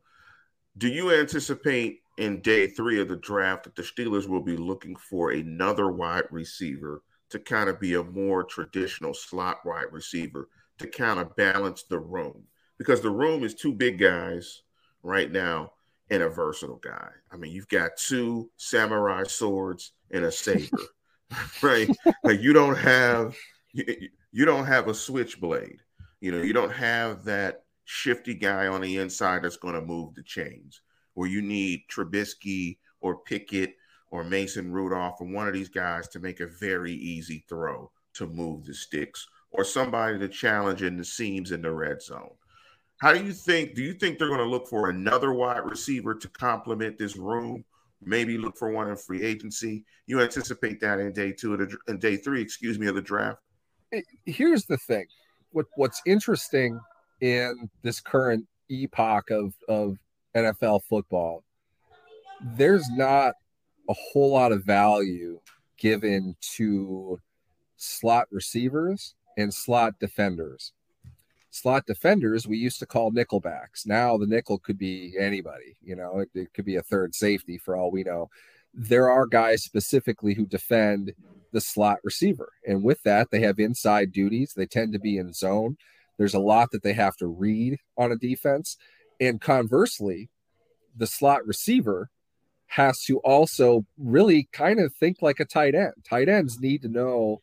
[0.79, 4.97] do you anticipate in day three of the draft that the Steelers will be looking
[4.97, 10.87] for another wide receiver to kind of be a more traditional slot wide receiver to
[10.87, 12.45] kind of balance the room
[12.79, 14.63] because the room is two big guys
[15.03, 15.73] right now
[16.11, 17.09] and a versatile guy.
[17.33, 20.79] I mean, you've got two samurai swords and a saber,
[21.63, 21.89] right?
[22.23, 23.37] like you don't have
[23.73, 25.81] you, you don't have a switchblade.
[26.21, 30.15] You know, you don't have that shifty guy on the inside that's going to move
[30.15, 30.83] the chains
[31.15, 33.75] where you need Trubisky or Pickett
[34.11, 38.27] or Mason Rudolph or one of these guys to make a very easy throw to
[38.27, 42.31] move the sticks or somebody to challenge in the seams in the red zone.
[42.99, 43.75] How do you think?
[43.75, 47.65] Do you think they're going to look for another wide receiver to complement this room?
[48.03, 49.85] Maybe look for one in free agency.
[50.07, 53.03] You anticipate that in day two of the in day three, excuse me, of the
[53.03, 53.39] draft.
[54.25, 55.07] Here's the thing:
[55.53, 56.81] what what's interesting
[57.21, 59.97] in this current epoch of of
[60.35, 61.45] NFL football,
[62.43, 63.35] there's not
[63.89, 65.41] a whole lot of value
[65.79, 67.21] given to
[67.77, 70.73] slot receivers and slot defenders.
[71.51, 73.87] Slot defenders we used to call nickelbacks.
[73.87, 77.57] Now the nickel could be anybody, you know, it, it could be a third safety
[77.57, 78.29] for all we know.
[78.75, 81.15] There are guys specifically who defend
[81.53, 82.53] the slot receiver.
[82.67, 84.53] And with that, they have inside duties.
[84.55, 85.79] They tend to be in zone.
[86.19, 88.77] There's a lot that they have to read on a defense.
[89.21, 90.29] And conversely,
[90.97, 92.11] the slot receiver
[92.69, 95.93] has to also really kind of think like a tight end.
[96.09, 97.43] Tight ends need to know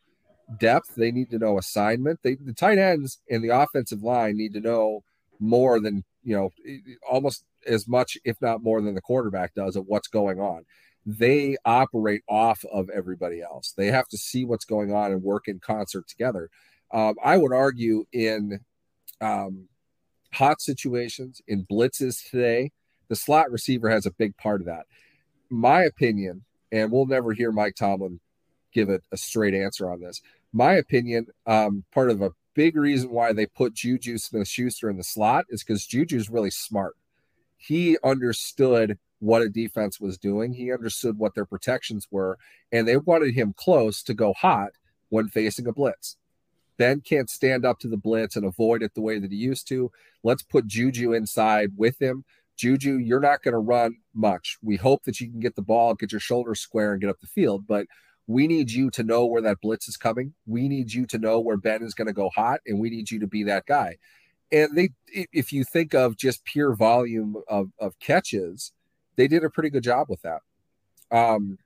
[0.58, 2.20] depth, they need to know assignment.
[2.22, 5.02] They, the tight ends and the offensive line need to know
[5.40, 6.50] more than, you know,
[7.10, 10.64] almost as much, if not more than the quarterback does of what's going on.
[11.06, 13.72] They operate off of everybody else.
[13.76, 16.50] They have to see what's going on and work in concert together.
[16.94, 18.60] Um, I would argue in
[19.20, 19.68] um,
[20.32, 22.70] hot situations, in blitzes today,
[23.08, 24.86] the slot receiver has a big part of that.
[25.50, 28.20] My opinion, and we'll never hear Mike Tomlin
[28.72, 30.22] give it a straight answer on this.
[30.52, 34.96] My opinion, um, part of a big reason why they put Juju Smith Schuster in
[34.96, 36.94] the slot is because Juju's really smart.
[37.56, 42.38] He understood what a defense was doing, he understood what their protections were,
[42.70, 44.70] and they wanted him close to go hot
[45.08, 46.16] when facing a blitz.
[46.76, 49.68] Ben can't stand up to the blitz and avoid it the way that he used
[49.68, 49.90] to.
[50.22, 52.24] Let's put Juju inside with him.
[52.56, 54.58] Juju, you're not going to run much.
[54.62, 57.20] We hope that you can get the ball, get your shoulders square, and get up
[57.20, 57.66] the field.
[57.66, 57.86] But
[58.26, 60.34] we need you to know where that blitz is coming.
[60.46, 63.10] We need you to know where Ben is going to go hot, and we need
[63.10, 63.98] you to be that guy.
[64.52, 64.90] And they,
[65.32, 68.72] if you think of just pure volume of, of catches,
[69.16, 70.40] they did a pretty good job with that.
[71.10, 71.58] Um,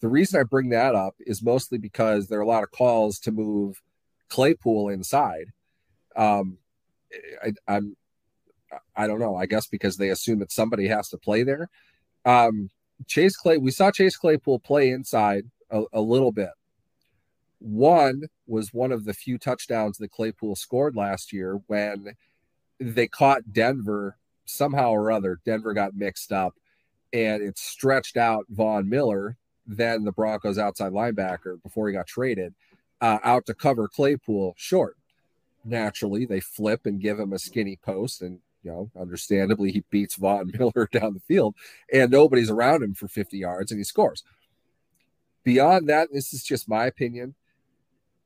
[0.00, 3.18] the reason I bring that up is mostly because there are a lot of calls
[3.20, 3.80] to move
[4.28, 5.52] Claypool inside.
[6.14, 6.58] Um,
[7.42, 7.96] I, I'm,
[8.94, 9.36] I don't know.
[9.36, 11.68] I guess because they assume that somebody has to play there.
[12.24, 12.70] Um,
[13.06, 16.50] Chase Clay, we saw Chase Claypool play inside a, a little bit.
[17.58, 22.14] One was one of the few touchdowns that Claypool scored last year when
[22.78, 25.40] they caught Denver somehow or other.
[25.44, 26.54] Denver got mixed up
[27.12, 29.36] and it stretched out Von Miller,
[29.66, 32.54] then the Broncos outside linebacker before he got traded,
[33.00, 34.96] uh, out to cover Claypool short.
[35.64, 40.16] Naturally, they flip and give him a skinny post, and you know, understandably, he beats
[40.16, 41.54] Von Miller down the field,
[41.92, 44.22] and nobody's around him for 50 yards, and he scores.
[45.44, 47.34] Beyond that, this is just my opinion.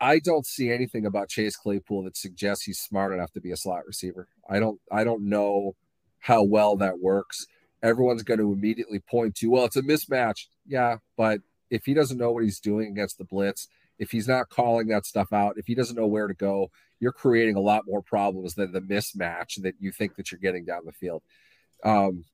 [0.01, 3.57] I don't see anything about Chase Claypool that suggests he's smart enough to be a
[3.57, 4.29] slot receiver.
[4.49, 5.77] I don't I don't know
[6.21, 7.47] how well that works.
[7.83, 10.47] Everyone's going to immediately point to, well, it's a mismatch.
[10.67, 13.69] Yeah, but if he doesn't know what he's doing against the blitz,
[14.01, 17.13] if he's not calling that stuff out, if he doesn't know where to go, you're
[17.13, 20.81] creating a lot more problems than the mismatch that you think that you're getting down
[20.87, 21.23] the field.
[21.85, 22.25] Um,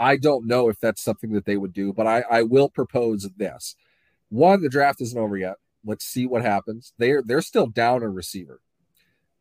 [0.00, 3.28] I don't know if that's something that they would do, but I, I will propose
[3.36, 3.76] this.
[4.30, 5.56] One, the draft isn't over yet.
[5.84, 6.94] Let's see what happens.
[6.96, 8.60] They're they're still down a receiver.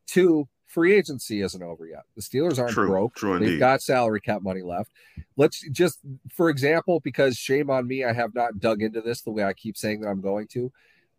[0.07, 2.03] Two, free agency isn't over yet.
[2.15, 3.15] The Steelers aren't true, broke.
[3.15, 4.91] True They've got salary cap money left.
[5.37, 5.99] Let's just,
[6.33, 9.53] for example, because shame on me, I have not dug into this the way I
[9.53, 10.71] keep saying that I'm going to.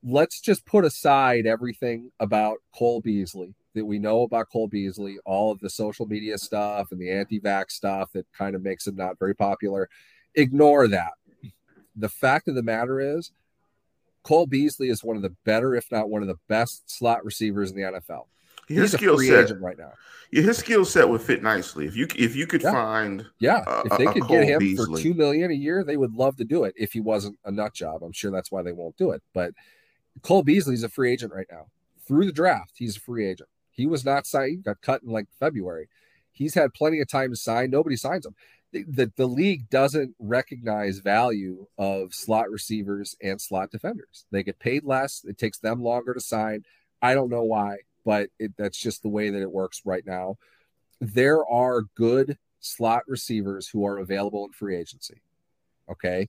[0.04, 5.50] Let's just put aside everything about Cole Beasley that we know about Cole Beasley, all
[5.52, 9.18] of the social media stuff and the anti-vax stuff that kind of makes him not
[9.18, 9.88] very popular.
[10.34, 11.12] Ignore that.
[11.96, 13.32] The fact of the matter is,
[14.24, 17.70] Cole Beasley is one of the better, if not one of the best slot receivers
[17.70, 18.26] in the NFL.
[18.68, 19.92] His He's skill set right now.
[20.30, 22.70] Yeah, his skill set would fit nicely if you if you could Yeah.
[22.72, 25.02] find Yeah, if they could get him Beasley.
[25.02, 26.72] for two million a year, they would love to do it.
[26.76, 29.22] If he wasn't a nut job, I'm sure that's why they won't do it.
[29.34, 29.52] But
[30.20, 31.66] Cole Beasley's a free agent right now.
[32.06, 33.48] Through the draft, he's a free agent.
[33.70, 35.88] He was not signed; got cut in like February.
[36.32, 37.70] He's had plenty of time to sign.
[37.70, 38.34] Nobody signs him.
[38.72, 44.24] The, the, the league doesn't recognize value of slot receivers and slot defenders.
[44.30, 45.24] They get paid less.
[45.26, 46.64] It takes them longer to sign.
[47.02, 50.36] I don't know why, but it, that's just the way that it works right now.
[51.00, 55.20] There are good slot receivers who are available in free agency.
[55.90, 56.28] Okay.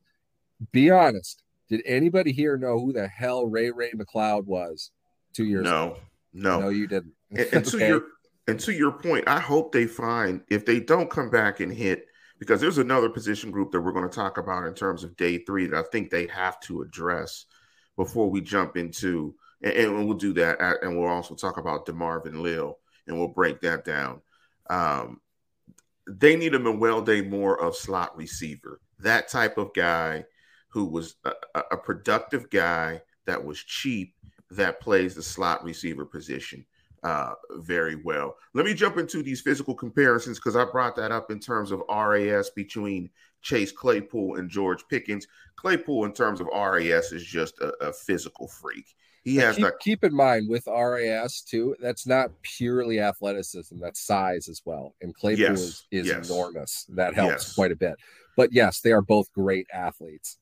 [0.72, 1.44] Be honest.
[1.74, 4.92] Did anybody here know who the hell Ray Ray McCloud was
[5.34, 5.98] two years ago?
[6.32, 6.60] no, no.
[6.60, 7.14] No, you didn't.
[7.32, 8.04] And, and to your
[8.48, 12.06] and to your point, I hope they find if they don't come back and hit
[12.38, 15.40] because there's another position group that we're going to talk about in terms of day
[15.40, 17.46] three that I think they have to address
[17.96, 19.34] before we jump into
[19.64, 23.30] and, and we'll do that at- and we'll also talk about DeMarvin Leal and we'll
[23.30, 24.22] break that down.
[24.70, 25.22] Um,
[26.08, 30.26] they need a Manuel Day more of slot receiver, that type of guy
[30.74, 31.32] who was a,
[31.72, 34.16] a- productive guy that was cheap
[34.50, 36.66] that plays the slot receiver position
[37.04, 38.36] uh, very well.
[38.56, 41.84] Let me jump into these physical comparisons because I brought that up in terms of
[41.90, 43.10] RAS between
[43.44, 45.28] Chase Claypool and George Pickens.
[45.58, 48.96] Claypool, in terms of RAS, is just a, a physical freak.
[49.24, 54.50] He has keep, keep in mind with RAS too, that's not purely athleticism, that's size
[54.50, 54.96] as well.
[55.02, 56.30] And Claypool Yes, is, is yes.
[56.30, 56.86] enormous.
[56.90, 57.56] That helps Yes.
[57.56, 57.96] quite a bit.
[58.36, 60.38] But yes, they are both great athletes.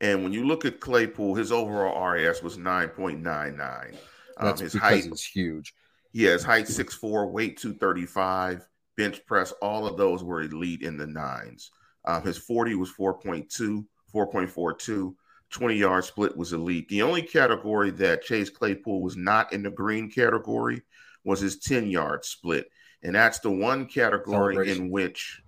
[0.00, 3.96] And when you look at Claypool, his overall RAS was 9.99.
[4.38, 5.74] Um, his height, is huge.
[6.12, 11.06] yeah, his height 6'4, weight 235, bench press, all of those were elite in the
[11.06, 11.70] nines.
[12.04, 15.14] Um, his 40 was 4.2, 4.42.
[15.50, 16.88] 20 yard split was elite.
[16.88, 20.82] The only category that Chase Claypool was not in the green category
[21.24, 22.68] was his 10 yard split.
[23.02, 25.40] And that's the one category in which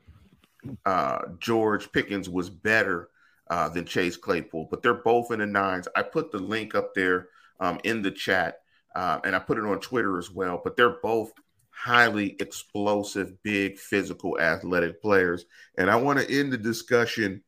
[0.87, 3.11] uh, George Pickens was better
[3.51, 5.89] uh, than Chase Claypool, but they're both in the nines.
[5.97, 7.29] I put the link up there
[7.61, 8.61] um, in the chat
[8.95, 11.33] uh, and I put it on Twitter as well, but they're both
[11.71, 15.45] highly explosive, big, physical, athletic players.
[15.77, 17.43] And I want to end the discussion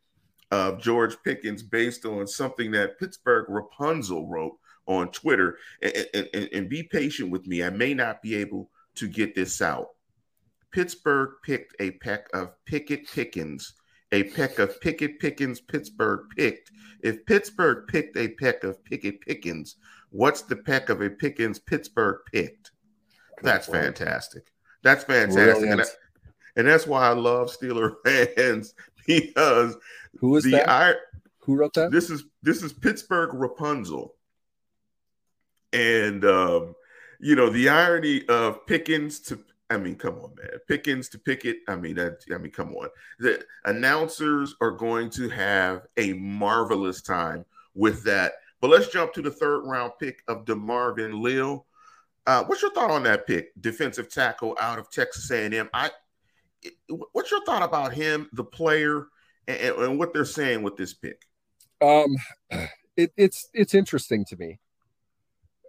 [0.50, 5.58] of George Pickens based on something that Pittsburgh Rapunzel wrote on Twitter.
[5.82, 7.62] And, and, and, be patient with me.
[7.62, 9.88] I may not be able to get this out.
[10.72, 13.74] Pittsburgh picked a peck of Pickett Pickens.
[14.12, 16.70] A peck of Pickett Pickens Pittsburgh picked.
[17.02, 19.76] If Pittsburgh picked a peck of Pickett Pickens,
[20.10, 22.72] what's the peck of a Pickens Pittsburgh picked?
[23.42, 24.52] That's fantastic.
[24.82, 25.70] That's fantastic.
[25.70, 25.96] And, that-
[26.56, 27.94] and that's why I love Steeler
[28.36, 28.74] fans
[29.06, 29.76] because
[30.18, 30.68] Who is the that?
[30.68, 30.94] I,
[31.40, 31.90] Who wrote that?
[31.92, 34.14] this is this is Pittsburgh Rapunzel,
[35.72, 36.74] and um,
[37.20, 39.38] you know the irony of Pickens to
[39.70, 40.50] I mean, come on, man.
[40.68, 41.58] Pickens to Pickett.
[41.68, 41.98] I mean.
[41.98, 42.88] I mean, come on.
[43.18, 48.32] The announcers are going to have a marvelous time with that.
[48.60, 51.66] But let's jump to the third round pick of DeMarvin Leal.
[52.26, 55.70] Uh, what's your thought on that pick, defensive tackle out of Texas A&M?
[55.72, 55.90] I,
[57.12, 59.06] what's your thought about him, the player,
[59.48, 61.22] and, and what they're saying with this pick?
[61.80, 62.14] Um,
[62.96, 64.58] it, it's it's interesting to me.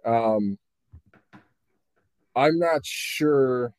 [0.04, 0.58] Um,
[2.36, 3.72] I'm not sure.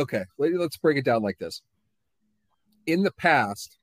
[0.00, 1.60] Okay, let's break it down like this.
[2.86, 3.76] In the past,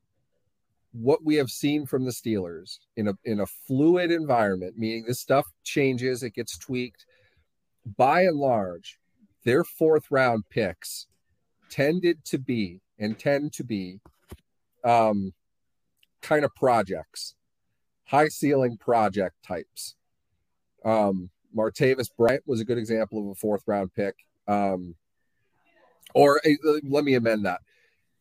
[0.91, 5.19] what we have seen from the Steelers in a in a fluid environment, meaning this
[5.19, 7.05] stuff changes, it gets tweaked.
[7.97, 8.97] By and large,
[9.45, 11.05] their fourth round picks
[11.69, 13.99] tended to be and tend to be
[14.83, 15.33] um,
[16.21, 17.35] kind of projects,
[18.05, 19.95] high ceiling project types.
[20.83, 24.15] Um, Martavis Bryant was a good example of a fourth round pick.
[24.47, 24.95] Um,
[26.13, 27.61] or uh, let me amend that.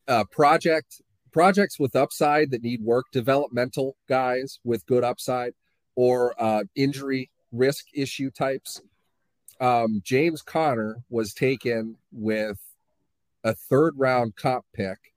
[0.07, 5.53] Uh, project projects with upside that need work, developmental guys with good upside,
[5.95, 8.81] or uh, injury risk issue types.
[9.59, 12.59] Um, James Conner was taken with
[13.43, 15.13] a third round comp pick,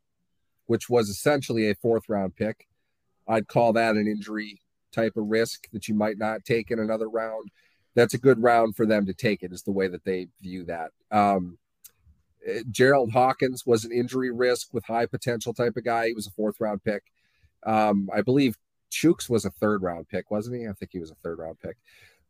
[0.67, 2.67] which was essentially a fourth round pick.
[3.29, 4.61] I'd call that an injury
[4.93, 7.51] type of risk that you might not take in another round.
[7.95, 10.65] That's a good round for them to take it, is the way that they view
[10.65, 10.91] that.
[11.11, 11.59] Um,
[12.47, 16.09] eh, Jerald Hawkins was an injury risk with high potential type of guy.
[16.09, 17.03] He was a fourth round pick.
[17.65, 18.57] Um, I believe
[18.91, 20.69] Chuks was a third round pick, wasn't he?
[20.69, 21.77] I think he was a third round pick.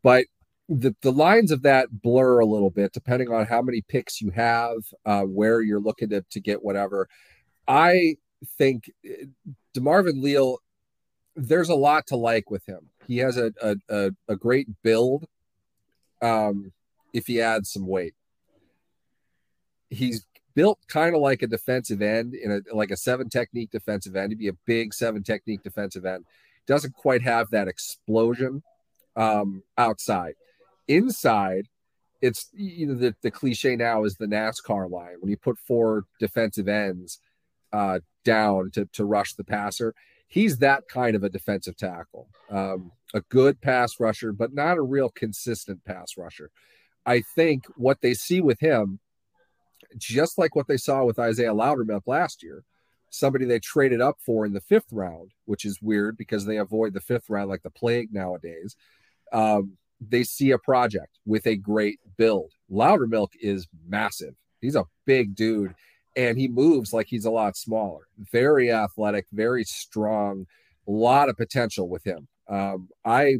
[0.02, 0.26] But
[0.68, 4.30] the, the lines of that blur a little bit depending on how many picks you
[4.30, 7.08] have, uh, where you're looking to, to get whatever.
[7.66, 8.16] I
[8.58, 9.24] think eh,
[9.76, 10.58] DeMarvin Leal
[11.36, 12.90] there's a lot to like with him.
[13.06, 15.26] He has a a, a, a great build.
[16.22, 16.72] Um,
[17.12, 18.14] if he adds some weight,
[19.90, 24.16] he's built kind of like a defensive end in a like a seven technique defensive
[24.16, 24.32] end.
[24.32, 26.24] He'd be a big seven technique defensive end.
[26.66, 28.62] Doesn't quite have that explosion
[29.16, 30.34] um, outside.
[30.88, 31.68] Inside,
[32.20, 36.04] it's you know the, the cliche now is the NASCAR line when you put four
[36.18, 37.20] defensive ends
[37.72, 39.94] uh, down to to rush the passer
[40.30, 42.28] he's that kind of a defensive tackle.
[42.48, 46.50] Um, a good pass rusher, but not a real consistent pass rusher.
[47.04, 49.00] I think what they see with him,
[49.98, 52.64] just like what they saw with Isaiah Loudermilk last year,
[53.10, 56.94] somebody they traded up for in the fifth round, which is weird because they avoid
[56.94, 58.76] the fifth round like the plague nowadays.
[59.32, 62.52] Um, they see a project with a great build.
[62.70, 64.34] Loudermilk is massive.
[64.60, 65.74] He's a big dude
[66.16, 68.08] and he moves like he's a lot smaller.
[68.18, 70.46] Very athletic, very strong,
[70.88, 72.28] a lot of potential with him.
[72.48, 73.36] Um, I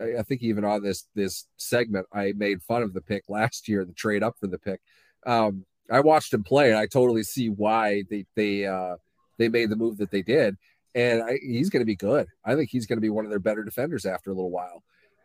[0.00, 3.84] I think even on this this segment, I made fun of the pick last year,
[3.84, 4.80] the trade up for the pick.
[5.26, 8.96] Um, I watched him play, and I totally see why they they uh,
[9.38, 10.56] they made the move that they did.
[10.94, 12.28] And I, he's going to be good.
[12.44, 14.82] I think he's going to be one of their better defenders after a little while.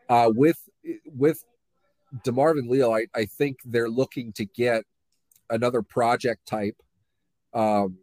[0.10, 0.58] Uh, with
[1.06, 1.43] with
[2.26, 4.84] Demarvin Leal, I, I think they're looking to get
[5.50, 6.76] another project type
[7.54, 8.00] um,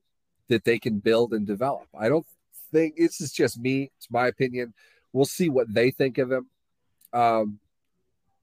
[0.48, 1.88] that they can build and develop.
[1.98, 2.26] I don't
[2.72, 3.90] think this is just me.
[3.96, 4.74] It's my opinion.
[5.12, 6.46] We'll see what they think of him.
[7.12, 7.58] Um,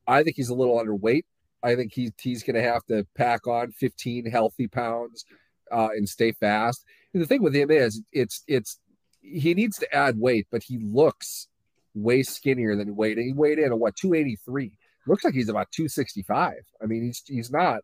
[0.08, 1.24] I think he's a little underweight.
[1.64, 5.26] I think he, he's going to have to pack on 15 healthy pounds
[5.72, 6.84] uh, and stay fast.
[7.14, 8.80] And the thing with him is, it's it's
[9.22, 11.48] he needs to add weight, but he looks
[11.96, 13.18] way skinnier than he weighed.
[13.18, 14.72] He weighed in at what 283.
[15.08, 16.54] Looks like he's about 265.
[16.82, 17.82] I mean, he's he's not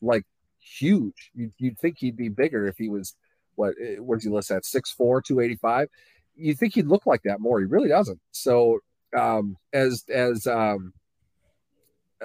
[0.00, 0.24] like
[0.58, 1.30] huge.
[1.34, 3.14] You'd, you'd think he'd be bigger if he was
[3.54, 5.88] what eh, where's he list at 6'4, 285.
[6.34, 7.60] You think he'd look like that more.
[7.60, 8.20] He really doesn't.
[8.32, 8.80] So
[9.16, 10.92] um, as as um,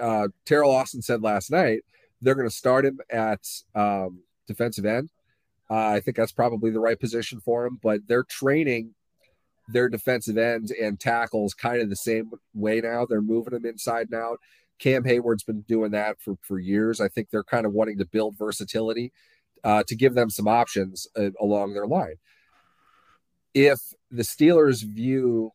[0.00, 1.82] uh, Teryl Austin said last night,
[2.20, 3.40] they're going to start him at
[3.74, 5.10] um, defensive end.
[5.70, 8.94] Uh, I think that's probably the right position for him, but they're training
[9.68, 13.06] their defensive ends and tackles kind of the same way now.
[13.06, 14.38] They're moving them inside and out.
[14.78, 17.00] Cam Heyward's been doing that for, for years.
[17.00, 19.12] I think they're kind of wanting to build versatility
[19.64, 22.16] uh, to give them some options uh, along their line.
[23.54, 23.80] If
[24.10, 25.52] the Steelers view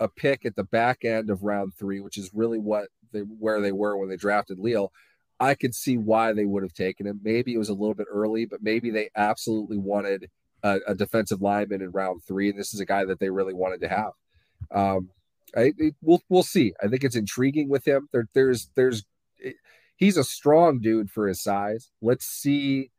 [0.00, 3.60] a pick at the back end of round three, which is really what they where
[3.60, 4.92] they were when they drafted Leal,
[5.40, 7.20] I could see why they would have taken him.
[7.22, 10.30] Maybe it was a little bit early, but maybe they absolutely wanted
[10.62, 13.54] a, a defensive lineman in round three, and this is a guy that they really
[13.54, 14.12] wanted to have.
[14.70, 15.10] Um,
[15.56, 16.74] I, it, we'll we'll see.
[16.82, 18.08] I think it's intriguing with him.
[18.12, 19.04] There, there's there's
[19.96, 21.90] he's a strong dude for his size.
[22.02, 22.90] Let's see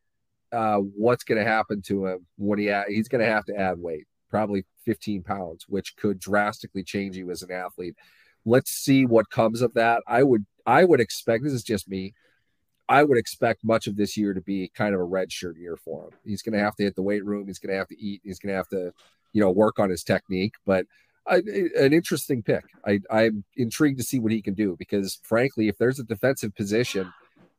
[0.52, 3.80] uh, what's going to happen to him when he he's going to have to add
[3.80, 7.96] weight, probably 15 pounds, which could drastically change you as an athlete.
[8.46, 10.02] Let's see what comes of that.
[10.08, 12.14] I would I would expect this is just me.
[12.88, 15.78] I would expect much of this year to be kind of a red shirt year
[15.78, 16.12] for him.
[16.26, 17.46] He's going to have to hit the weight room.
[17.46, 18.22] He's going to have to eat.
[18.24, 18.92] He's going to have to,
[19.32, 20.54] you know, work on his technique.
[20.66, 20.88] But
[21.28, 21.44] I,
[21.78, 22.64] an interesting pick.
[22.86, 26.56] I, I'm intrigued to see what he can do because, frankly, if there's a defensive
[26.56, 27.14] position,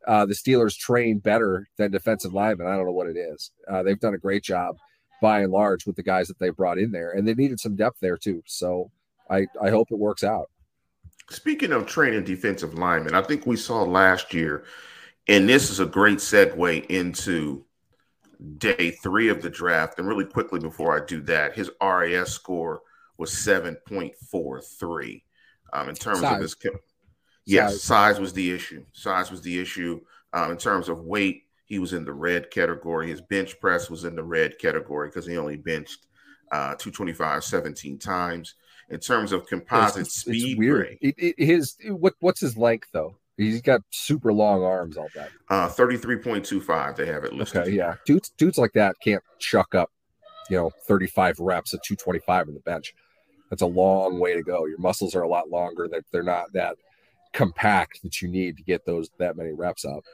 [0.09, 2.67] uh, the Steelers train better than defensive linemen.
[2.67, 3.53] I don't know what it is.
[3.71, 4.77] Uh, they've done a great job
[5.23, 7.77] by and large with the guys that they brought in there, and they needed some
[7.77, 8.43] depth there too.
[8.47, 8.91] So
[9.29, 10.51] I, I hope it works out.
[11.31, 14.65] Speaking of training defensive linemen, I think we saw last year,
[15.29, 17.65] and this is a great segue into
[18.59, 19.99] day three of the draft.
[19.99, 22.83] And really quickly before I do that, his RAS score
[23.17, 25.23] was 7.43
[25.73, 26.35] um, in terms size.
[26.35, 26.57] of his.
[27.47, 27.83] Yes, size.
[27.83, 28.21] size.
[28.21, 28.85] was the issue.
[28.93, 30.01] Size was the issue.
[30.33, 33.09] Um, in terms of weight, he was in the red category.
[33.09, 36.07] His bench press was in the red category because he only benched
[36.51, 38.55] uh, 225 17 times
[38.91, 40.53] in terms of composite it's, speed.
[40.53, 40.99] It's weird.
[41.01, 43.17] It, it, his what what's his length though?
[43.37, 44.97] He's got super long arms.
[44.99, 45.31] All that.
[45.49, 46.97] Uh, thirty three point two five.
[46.97, 47.63] They have it listed.
[47.63, 47.95] Okay, yeah.
[48.05, 49.91] Dudes, dudes like that can't chuck up,
[50.51, 52.93] you know, thirty five reps at two twenty five on the bench.
[53.49, 54.67] That's a long way to go.
[54.67, 55.85] Your muscles are a lot longer.
[55.85, 56.77] That they're, they're not that
[57.33, 60.05] compact that you need to get those that many reps up.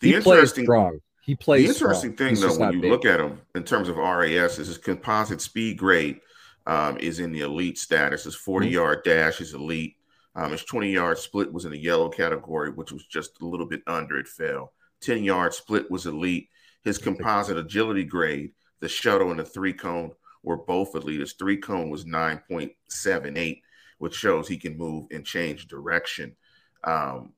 [0.00, 1.00] The he interesting strong.
[1.22, 1.64] He plays.
[1.64, 2.28] The interesting strong.
[2.28, 2.92] thing, He's though, when you big.
[2.92, 6.20] look at him in terms of RAS, is his composite speed grade
[6.68, 8.24] um, is in the elite status.
[8.24, 8.74] His 40 mm-hmm.
[8.74, 9.96] yard dash is elite.
[10.36, 13.66] Um, his 20 yard split was in the yellow category, which was just a little
[13.66, 14.18] bit under.
[14.18, 14.72] It fell.
[15.00, 16.50] 10 yard split was elite.
[16.84, 20.12] His composite agility grade, the shuttle and the three cone,
[20.42, 21.20] were both elite.
[21.20, 23.62] His three cone was 9.78,
[23.98, 26.36] which shows he can move and change direction.
[26.84, 27.32] Um,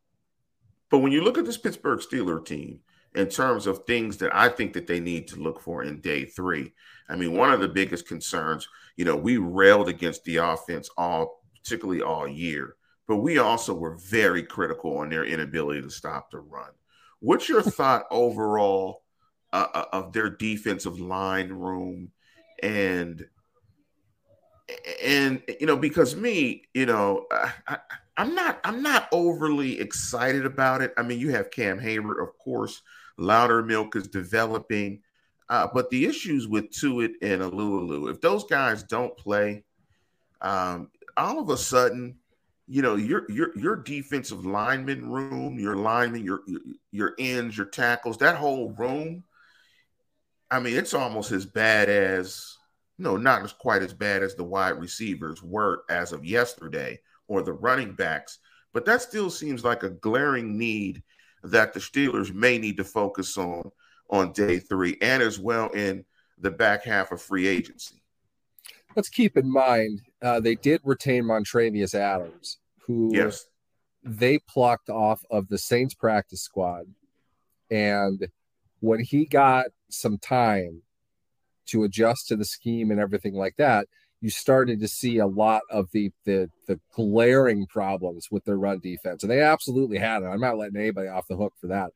[0.90, 2.80] but when you look at this Pittsburgh Steeler team,
[3.14, 6.24] in terms of things that I think that they need to look for in day
[6.24, 6.72] three.
[7.08, 11.42] I mean, one of the biggest concerns, you know, we railed against the offense all,
[11.62, 12.76] particularly all year,
[13.08, 16.70] but we also were very critical on their inability to stop the run.
[17.18, 19.02] What's your thought overall
[19.52, 22.12] uh, uh, of their defensive line room
[22.62, 23.26] and
[25.02, 27.26] and you know because me you know
[27.66, 27.78] I,
[28.16, 32.38] am not i'm not overly excited about it i mean you have cam Heyward of
[32.38, 32.82] course
[33.20, 35.02] Loudermilk is developing.
[35.48, 39.64] Uh, but the issues with Tuitt and Alualu, if those guys don't play,
[40.40, 42.16] um, all of a sudden,
[42.68, 46.42] you know, your your your defensive lineman room, your linemen, your
[46.92, 49.24] your ends, your tackles, that whole room.
[50.52, 52.56] I mean, it's almost as bad as
[52.96, 57.42] no, not as quite as bad as the wide receivers were as of yesterday or
[57.42, 58.38] the running backs,
[58.72, 61.02] but that still seems like a glaring need
[61.42, 63.70] that the Steelers may need to focus on
[64.08, 66.04] on day three and as well in
[66.38, 68.02] the back half of free agency.
[68.96, 73.46] Let's keep in mind uh, they did retain Montravius Adams, who yes.
[74.02, 76.86] they plucked off of the Saints practice squad.
[77.70, 78.28] And
[78.80, 80.82] when he got some time
[81.66, 83.86] to adjust to the scheme and everything like that,
[84.20, 88.78] you started to see a lot of the the the glaring problems with their run
[88.80, 90.26] defense, and they absolutely had it.
[90.26, 91.90] I'm not letting anybody off the hook for that.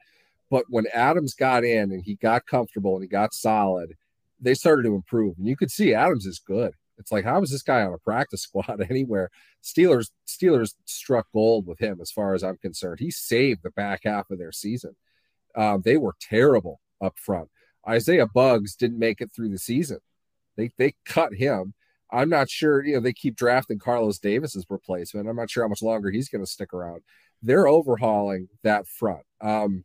[0.51, 3.95] But when Adams got in and he got comfortable and he got solid,
[4.41, 6.72] they started to improve, and you could see Adams is good.
[6.99, 9.31] It's like how is this guy on a practice squad anywhere?
[9.62, 13.01] Steelers Steelers struck gold with him as far as I'm concerned.
[13.01, 14.97] He saved the back half of their season.
[15.57, 17.49] Um, they were terrible up front.
[17.87, 19.99] Isaiah Buggs didn't make it through the season.
[20.57, 21.75] They they cut him
[22.14, 25.28] I'm not sure, you know, they keep drafting Carlos Davis's replacement.
[25.28, 27.02] I'm not sure how much longer he's going to stick around.
[27.42, 29.24] They're overhauling that front.
[29.40, 29.84] Um,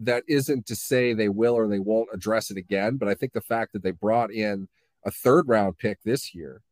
[0.00, 3.32] that isn't to say they will or they won't address it again, but I think
[3.32, 4.68] the fact that they brought in
[5.04, 6.62] a third round pick this year,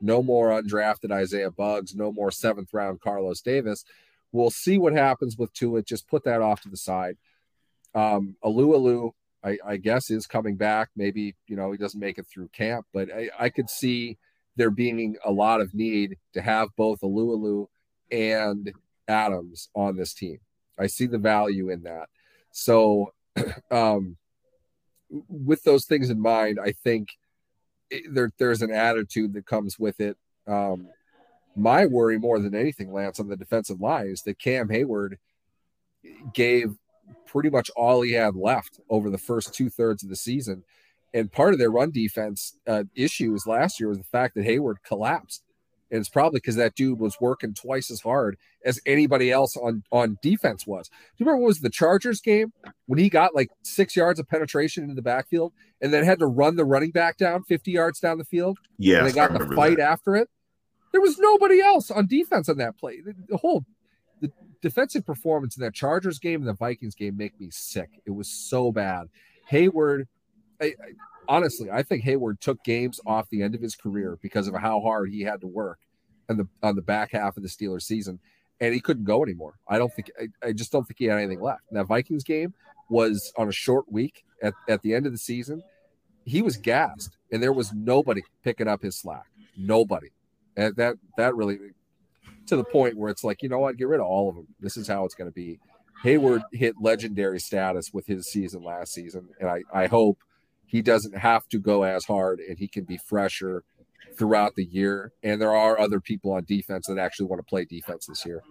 [0.00, 3.84] no more undrafted Isaiah Buggs, no more seventh round Carlos Davis.
[4.32, 5.86] We'll see what happens with Tuitt.
[5.86, 7.16] Just put that off to the side.
[7.94, 9.12] Um, Alualu,
[9.44, 10.88] I, I, guess is coming back.
[10.96, 14.18] Maybe you know he doesn't make it through camp, but I, I could see
[14.56, 17.66] there being a lot of need to have both Alualu
[18.10, 18.72] and
[19.08, 20.38] Adams on this team.
[20.78, 22.08] I see the value in that.
[22.50, 23.12] So,
[23.70, 24.16] um,
[25.28, 27.08] with those things in mind, I think
[28.10, 30.16] there there's an attitude that comes with it.
[30.46, 30.88] Um,
[31.56, 35.16] my worry more than anything, Lance, on the defensive line is that Cam Heyward
[36.32, 36.74] gave
[37.26, 40.64] pretty much all he had left over the first two thirds of the season.
[41.12, 44.76] And part of their run defense uh, issues last year was the fact that Heyward
[44.84, 45.42] collapsed.
[45.90, 49.84] And it's probably because that dude was working twice as hard as anybody else on,
[49.92, 50.88] on defense was.
[50.88, 52.52] Do you remember what was the Chargers game
[52.86, 56.26] when he got like six yards of penetration into the backfield and then had to
[56.26, 58.58] run the running back down 50 yards down the field?
[58.78, 58.98] Yeah.
[58.98, 59.88] And they got a fight that.
[59.88, 60.28] after it.
[60.90, 63.00] There was nobody else on defense on that play.
[63.28, 63.64] The whole
[64.64, 67.90] defensive performance in that Chargers game and the Vikings game make me sick.
[68.06, 69.10] It was so bad.
[69.50, 70.06] Heyward,
[70.58, 70.72] I, I,
[71.28, 74.80] honestly, I think Heyward took games off the end of his career because of how
[74.80, 75.80] hard he had to work
[76.30, 78.18] on the on the back half of the Steelers season,
[78.58, 79.58] and he couldn't go anymore.
[79.68, 81.64] I don't think I, I just don't think he had anything left.
[81.68, 82.54] And that Vikings game
[82.88, 85.62] was on a short week at, at the end of the season.
[86.24, 89.26] He was gassed, and there was nobody picking up his slack.
[89.58, 90.08] Nobody,
[90.56, 91.58] and that that really
[92.46, 93.02] to the point mm-hmm.
[93.02, 94.46] where it's like, you know what, get rid of all of them.
[94.60, 95.58] This is how it's going to be.
[96.02, 100.18] Heyward hit legendary status with his season last season, and I, I hope
[100.66, 103.62] he doesn't have to go as hard and he can be fresher
[104.18, 105.12] throughout the year.
[105.22, 108.42] And there are other people on defense that actually want to play defense this year.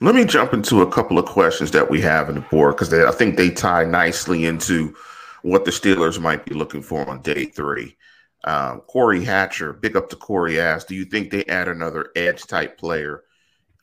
[0.00, 2.92] Let me jump into a couple of questions that we have in the board because
[2.92, 4.94] I think they tie nicely into
[5.42, 7.96] what the Steelers might be looking for on day three.
[8.44, 12.42] Um, Corey Hatcher, big up to Corey, asked, Do you think they add another edge
[12.46, 13.24] type player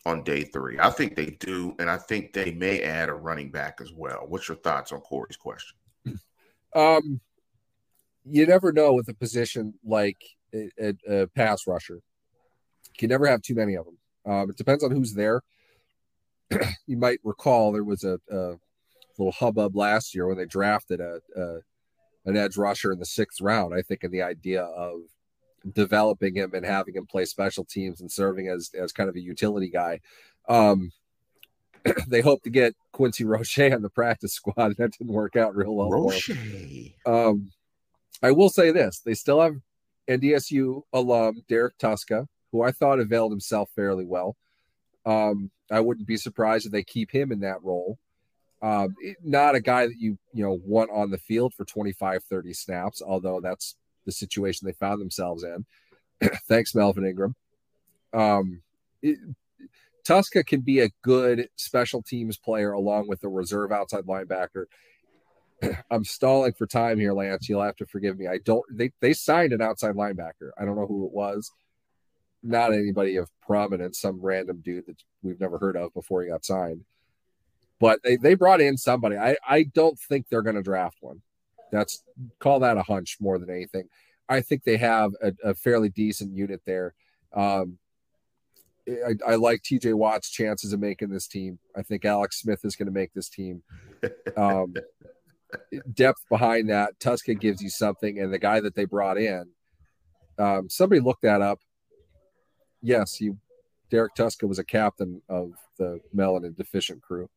[0.06, 0.78] on day three?
[0.80, 4.26] I think they do, and I think they may add a running back as well.
[4.28, 5.78] What's your thoughts on Corey's question?
[6.76, 7.22] Um,
[8.26, 10.18] you never know with a position like
[10.54, 12.02] a, a, pass rusher.
[13.00, 13.98] You never have too many of them.
[14.26, 15.42] Um, it depends on who's there.
[16.88, 18.56] you might recall there was a, a,
[19.18, 21.60] little hubbub last year when they drafted a, a
[22.26, 23.74] an edge rusher in the sixth round.
[23.74, 25.02] I think in the idea of
[25.74, 29.22] developing him and having him play special teams and serving as as kind of a
[29.22, 30.00] utility guy.
[30.48, 30.92] Um,
[32.08, 34.76] they hope to get Quincy Roche on the practice squad.
[34.78, 35.90] That didn't work out real well.
[35.90, 36.32] Roche.
[37.06, 37.52] Um,
[38.22, 39.56] I will say this: they still have
[40.08, 44.36] NDSU alum Derrek Tuszka, who I thought availed himself fairly well.
[45.06, 47.98] Um, I wouldn't be surprised if they keep him in that role.
[48.62, 52.54] Um, not a guy that you you know want on the field for 25, 30
[52.54, 53.76] snaps, although that's
[54.06, 55.66] the situation they found themselves in.
[56.48, 57.36] Thanks, Melvin Ingram.
[58.14, 58.62] Um,
[59.02, 59.18] it,
[60.08, 64.66] Tuszka can be a good special teams player along with a reserve outside linebacker.
[65.92, 67.50] I'm stalling for time here, Lance.
[67.50, 68.28] You'll have to forgive me.
[68.28, 68.64] I don't.
[68.72, 70.52] They they signed an outside linebacker.
[70.58, 71.52] I don't know who it was.
[72.42, 74.00] Not anybody of prominence.
[74.00, 76.86] Some random dude that we've never heard of before he got signed
[77.80, 79.18] but they, they brought in somebody.
[79.18, 81.22] I, I don't think they're going to draft one.
[81.72, 82.04] That's
[82.40, 83.90] call that a hunch more than anything.
[84.30, 86.94] I think they have a, a fairly decent unit there.
[87.34, 87.78] Um,
[88.88, 91.60] I, I, like TJ Watt's chances of making this team.
[91.76, 93.64] I think Alex Smith is going to make this team.
[94.38, 94.76] Um,
[95.94, 99.50] depth behind that, Tuszka gives you something, and the guy that they brought in,
[100.38, 101.60] um, somebody looked that up.
[102.82, 103.38] Yes, you,
[103.90, 107.28] Derrek Tuszka was a captain of the melanin deficient crew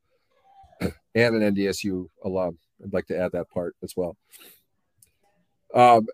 [0.81, 2.59] and an NDSU alum.
[2.83, 4.16] I'd like to add that part as well.
[5.74, 6.07] Um,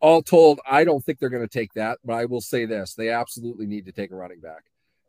[0.00, 2.94] all told, I don't think they're going to take that, but I will say this:
[2.94, 4.64] they absolutely need to take a running back.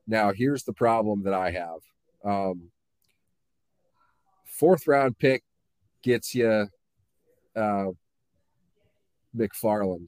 [0.07, 1.79] Now, here's the problem that I have:
[2.23, 2.71] um,
[4.45, 5.43] fourth round pick
[6.03, 6.67] gets you
[7.55, 7.85] uh,
[9.35, 10.07] McFarland.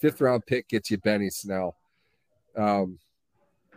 [0.00, 1.76] Fifth round pick gets you Benny Snell.
[2.56, 2.98] Um,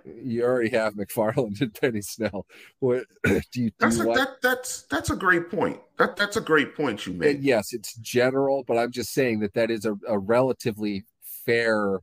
[0.05, 2.45] you already have McFarland and Benny Snell.
[2.79, 3.69] What do you?
[3.69, 5.79] Do that's you a, that, that's that's a great point.
[5.97, 7.37] That that's a great point you made.
[7.37, 11.03] And yes, it's general, but I'm just saying that that is a, a relatively
[11.45, 11.99] fair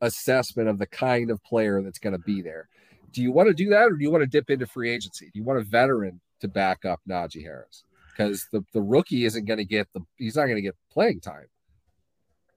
[0.00, 2.68] assessment of the kind of player that's going to be there.
[3.12, 5.26] Do you want to do that, or do you want to dip into free agency?
[5.26, 7.84] Do you want a veteran to back up Najee Harris?
[8.10, 11.20] Because the, the rookie isn't going to get the he's not going to get playing
[11.20, 11.46] time.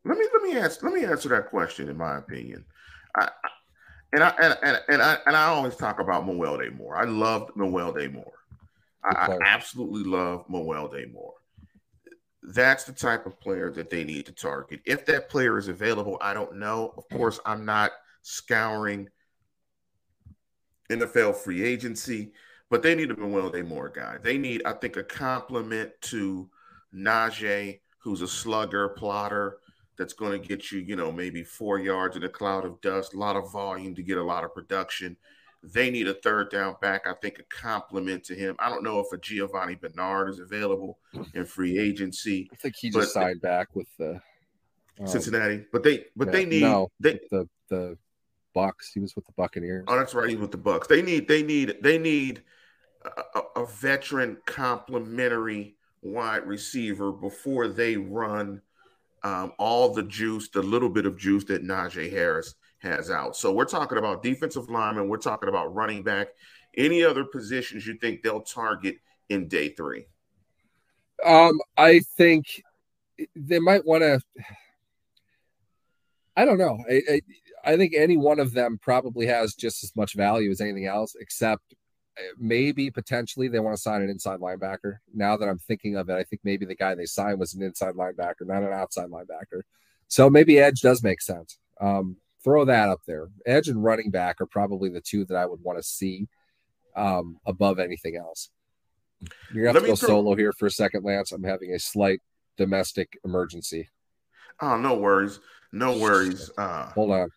[0.06, 1.90] Let me let me ask let me answer that question.
[1.90, 2.66] In my opinion,
[3.16, 3.30] I,
[4.14, 6.98] and I and, and, and I and I always talk about Mewelde Moore.
[6.98, 8.34] I loved Mewelde Moore.
[9.04, 11.34] I, I absolutely love Mewelde Moore.
[12.44, 14.82] That's the type of player that they need to target.
[14.86, 16.94] If that player is available, I don't know.
[16.98, 17.92] Of course, I'm not
[18.22, 19.10] scouring
[20.90, 22.32] NFL free agency,
[22.70, 24.18] but they need a Mewelde Moore guy.
[24.22, 26.50] They need, I think, a complement to
[26.96, 29.58] Najee, who's a slugger, plotter,
[29.98, 33.14] that's going to get you, you know, maybe four yards in a cloud of dust,
[33.14, 35.18] a lot of volume to get a lot of production.
[35.64, 38.56] They need a third down back, I think, a compliment to him.
[38.60, 41.00] I don't know if a Giovanni Bernard is available
[41.34, 42.48] in free agency.
[42.54, 44.22] I think he just signed back with the
[45.00, 47.98] um, Cincinnati, but they but yeah, they need no, they, the the
[48.54, 48.92] Bucks.
[48.94, 49.86] He was with the Buccaneers.
[49.88, 50.30] Oh, that's right.
[50.30, 50.88] He's with the Bucks.
[50.88, 52.44] They need they need they need
[53.36, 58.62] a, a veteran complementary wide receiver before they run
[59.24, 63.36] um, all the juice, the little bit of juice that Najee Harris has out.
[63.36, 65.08] So we're talking about defensive lineman.
[65.08, 66.30] We're talking about running back.
[66.76, 68.98] Any other positions you think they'll target
[69.30, 70.06] in day three?
[71.26, 72.64] Um, I think
[73.36, 74.22] they might want to.
[76.36, 76.78] I don't know.
[76.90, 77.22] I, I,
[77.66, 81.16] I think any one of them probably has just as much value as anything else,
[81.20, 81.74] except
[82.38, 84.98] maybe potentially they want to sign an inside linebacker.
[85.14, 87.64] Now that I'm thinking of it, I think maybe the guy they signed was an
[87.64, 89.62] inside linebacker, not an outside linebacker.
[90.08, 91.58] So maybe edge does make sense.
[91.80, 93.28] Um, throw that up there.
[93.46, 96.28] Edge and running back are probably the two that I would want to see
[96.96, 98.50] um, above anything else.
[99.52, 101.32] You're gonna have to go throw- solo here for a second, Lance.
[101.32, 102.22] I'm having a slight
[102.58, 103.90] domestic emergency.
[104.62, 105.40] Oh, no worries.
[105.72, 106.50] No worries.
[106.58, 107.30] Uh, Hold on.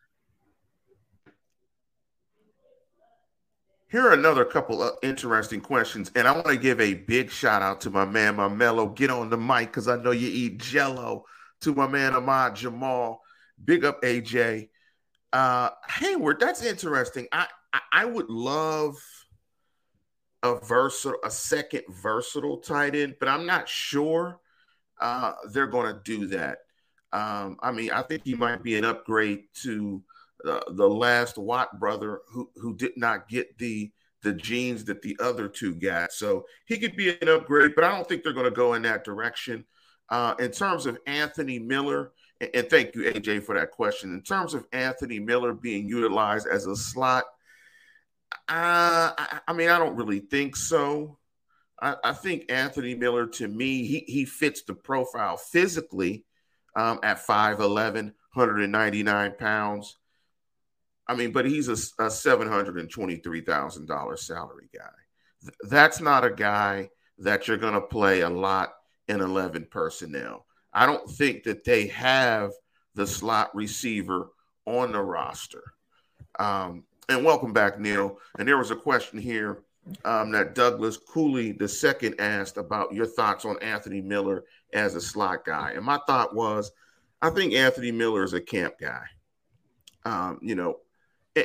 [3.90, 7.60] Here are another couple of interesting questions, and I want to give a big shout
[7.60, 8.86] out to my man, my mellow.
[8.86, 11.24] Get on the mic because I know you eat Jello.
[11.62, 13.20] To my man Ahmad Jamal,
[13.62, 14.68] big up AJ.
[15.32, 17.26] Uh, Heyward, that's interesting.
[17.32, 18.94] I, I I would love
[20.44, 24.38] a versatile, a second versatile tight end, but I'm not sure
[25.00, 26.58] uh, they're going to do that.
[27.12, 30.00] Um, I mean, I think he might be an upgrade to
[30.44, 35.48] the last Watt brother who who did not get the the genes that the other
[35.48, 36.12] two got.
[36.12, 38.82] So he could be an upgrade, but I don't think they're going to go in
[38.82, 39.64] that direction.
[40.08, 44.12] Uh, in terms of Anthony Miller, and, and, thank you AJ for that question.
[44.12, 47.24] In terms of Anthony Miller being utilized as a slot,
[48.48, 51.18] uh, I, I, mean I don't really think so.
[51.80, 56.24] I, I, think Anthony Miller to me he he fits the profile physically
[56.74, 59.96] um, at 5'11", 199 pounds.
[61.10, 61.72] I mean, but he's a,
[62.04, 64.84] a $723,000 salary guy.
[65.42, 68.74] Th- that's not a guy that you're going to play a lot
[69.08, 70.46] in 11 personnel.
[70.72, 72.52] I don't think that they have
[72.94, 74.28] the slot receiver
[74.66, 75.64] on the roster.
[76.38, 78.20] Um, and welcome back, Neil.
[78.38, 79.64] And there was a question here
[80.04, 85.44] um, that Douglas Cooley second asked about your thoughts on Anthony Miller as a slot
[85.44, 85.72] guy.
[85.74, 86.70] And my thought was,
[87.20, 89.02] I think Anthony Miller is a camp guy.
[90.04, 90.76] Um, you know,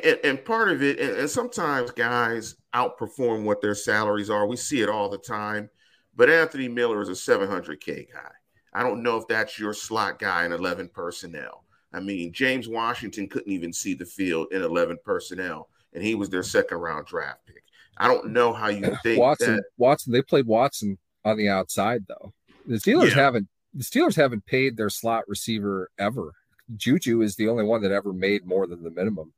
[0.03, 4.47] and, and part of it, and, and sometimes guys outperform what their salaries are.
[4.47, 5.69] We see it all the time.
[6.15, 8.31] But Anthony Miller is a 700K guy.
[8.73, 11.65] I don't know if that's your slot guy in 11 personnel.
[11.93, 16.29] I mean, James Washington couldn't even see the field in 11 personnel, and he was
[16.29, 17.63] their second round draft pick.
[17.97, 19.55] I don't know how you think Watson.
[19.55, 19.63] That...
[19.77, 20.11] Watson.
[20.11, 22.33] They played Watson on the outside though.
[22.65, 23.15] The Steelers yeah.
[23.15, 23.47] haven't.
[23.73, 26.33] The Steelers haven't paid their slot receiver ever.
[26.75, 29.31] Juju is the only one that ever made more than the minimum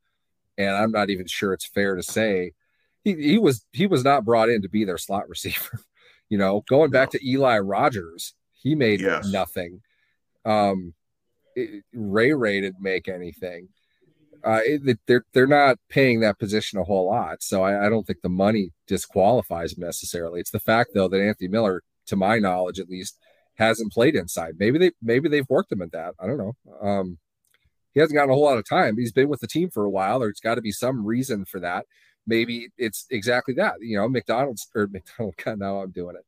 [0.57, 2.53] and I'm not even sure it's fair to say
[3.03, 5.79] he, he was he was not brought in to be their slot receiver.
[6.29, 7.19] you know, going back no.
[7.19, 9.27] to Eli Rogers, he made yes.
[9.27, 9.81] nothing.
[10.45, 10.93] Um,
[11.55, 13.69] it, Ray Ray didn't make anything.
[14.43, 18.05] Uh, it, they're they're not paying that position a whole lot, so I, I don't
[18.05, 20.39] think the money disqualifies him necessarily.
[20.39, 23.17] It's the fact though that Anthony Miller, to my knowledge at least,
[23.55, 24.55] hasn't played inside.
[24.59, 26.13] Maybe they maybe they've worked him at that.
[26.19, 26.53] I don't know.
[26.81, 27.17] Um,
[27.97, 28.95] he hasn't gotten a whole lot of time.
[28.95, 30.19] He's been with the team for a while.
[30.19, 31.87] There's got to be some reason for that.
[32.27, 33.73] Maybe it's exactly that.
[33.81, 35.33] You know, McDonald's or McDonald.
[35.43, 36.23] God, now I'm doing it.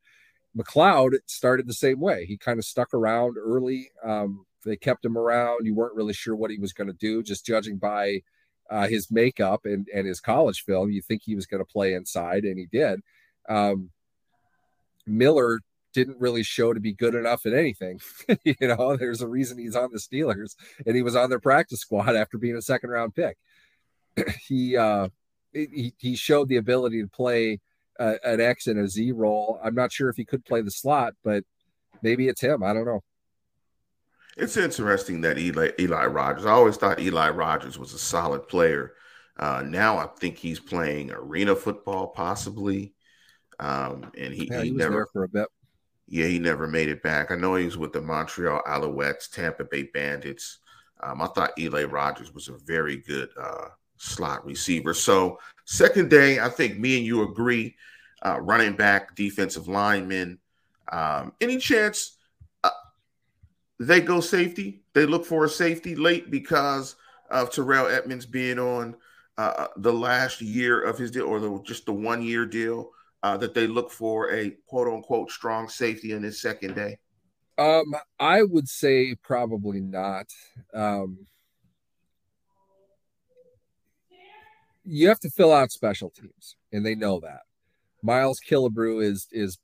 [0.59, 2.25] McCloud started the same way.
[2.25, 3.91] He kind of stuck around early.
[4.03, 5.67] Um, they kept him around.
[5.67, 8.23] You weren't really sure what he was going to do, just judging by
[8.71, 10.89] uh, his makeup and, and his college film.
[10.89, 13.01] You think he was going to play inside, and he did.
[13.47, 13.91] Um,
[15.05, 15.59] Miller
[15.99, 17.99] didn't really show to be good enough at anything.
[18.43, 21.81] you know, there's a reason he's on the Steelers and he was on their practice
[21.81, 23.37] squad after being a second round pick.
[24.47, 25.09] he uh
[25.51, 27.59] he, he showed the ability to play
[27.99, 29.59] uh, an X and a Z role.
[29.63, 31.43] I'm not sure if he could play the slot, but
[32.01, 32.63] maybe it's him.
[32.63, 33.03] I don't know.
[34.37, 36.45] It's interesting that Eli Eli Rogers.
[36.45, 38.93] I always thought Eli Rogers was a solid player.
[39.37, 42.93] Uh, now I think he's playing arena football, possibly.
[43.59, 45.47] Um, and he, yeah, he, he never for a bit.
[46.11, 47.29] Yeah, he never made it back.
[47.29, 50.57] I know he was with the Montreal Alouettes, Tampa Bay Bandits.
[51.01, 54.95] Um, I thought Eli Rogers was a very good uh, slot receiver.
[54.95, 57.75] So, second day, I think me and you agree
[58.25, 60.39] uh, running back, defensive lineman.
[60.91, 62.17] Um, any chance
[62.63, 62.71] uh,
[63.79, 64.81] they go safety?
[64.93, 66.95] They look for a safety late because
[67.29, 68.95] of Terrell Edmunds being on
[69.37, 72.89] uh, the last year of his deal or the, just the one year deal
[73.23, 76.97] uh, that they look for a quote unquote strong safety in his second day?
[77.57, 80.27] Um, I would say probably not.
[80.73, 81.27] Um,
[84.85, 87.41] you have to fill out special teams, and they know that.
[88.01, 89.57] Miles Killebrew is is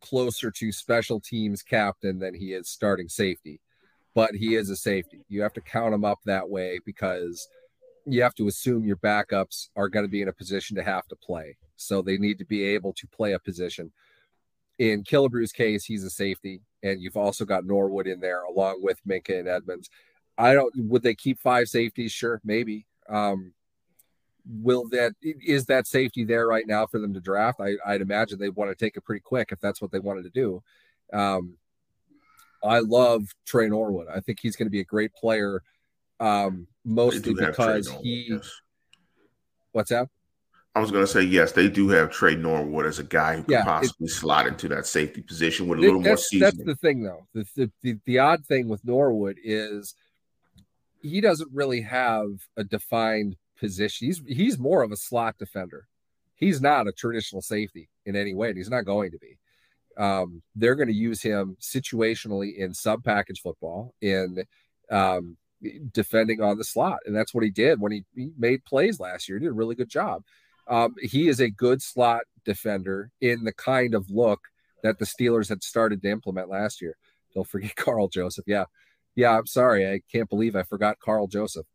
[0.00, 3.60] closer to special teams captain than he is starting safety,
[4.14, 5.24] but he is a safety.
[5.28, 7.48] You have to count him up that way because
[8.06, 11.06] you have to assume your backups are going to be in a position to have
[11.08, 11.56] to play.
[11.76, 13.92] So they need to be able to play a position.
[14.78, 19.00] In Killebrew's case, he's a safety, and you've also got Norwood in there along with
[19.06, 19.90] Minkah and Edmunds.
[20.38, 22.12] I don't would they keep five safeties?
[22.12, 22.86] Sure, maybe.
[23.08, 23.54] Um,
[24.46, 27.60] will that is that safety there right now for them to draft?
[27.60, 30.24] I, would imagine they want to take it pretty quick if that's what they wanted
[30.24, 30.62] to do.
[31.12, 31.56] Um,
[32.62, 34.08] I love Tre Norwood.
[34.14, 35.62] I think he's going to be a great player,
[36.20, 38.28] um, mostly because he.
[38.30, 38.50] Yes.
[39.72, 40.08] What's that?
[40.74, 41.52] I was going to say yes.
[41.52, 44.68] They do have Tre Norwood as a guy who yeah, could possibly it, slot into
[44.68, 46.52] that safety position with a little more seasoning.
[46.54, 47.26] That's the thing, though.
[47.32, 49.94] The, the, the the odd thing with Norwood is
[51.00, 52.26] he doesn't really have
[52.58, 54.06] a defined position.
[54.06, 55.88] He's he's more of a slot defender.
[56.34, 59.38] He's not a traditional safety in any way, and he's not going to be.
[59.96, 64.44] Um, they're going to use him situationally in sub package football in
[64.90, 65.38] um,
[65.92, 69.28] defending on the slot, and that's what he did when he, he made plays last
[69.28, 69.38] year.
[69.38, 70.22] He did a really good job.
[70.68, 74.40] Um, he is a good slot defender in the kind of look
[74.82, 76.96] that the Steelers had started to implement last year.
[77.34, 78.44] Don't forget Karl Joseph.
[78.46, 78.64] Yeah,
[79.14, 79.36] yeah.
[79.36, 81.66] I'm sorry, I can't believe I forgot Karl Joseph.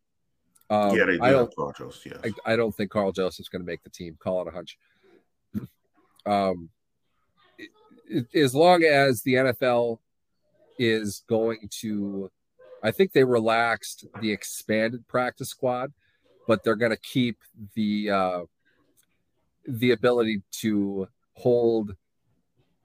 [0.69, 2.13] Um, yeah, they do I don't, Karl Joseph.
[2.23, 2.33] Yes.
[2.45, 4.17] I, I, don't think Karl Joseph's going to make the team.
[4.17, 4.77] Call it a hunch.
[6.23, 6.69] Um,
[8.35, 9.97] as long as the NFL
[10.77, 12.29] is going to,
[12.83, 15.93] I think they relaxed the expanded practice squad,
[16.47, 17.37] but they're going to keep
[17.75, 18.41] the uh,
[19.67, 21.95] the ability to hold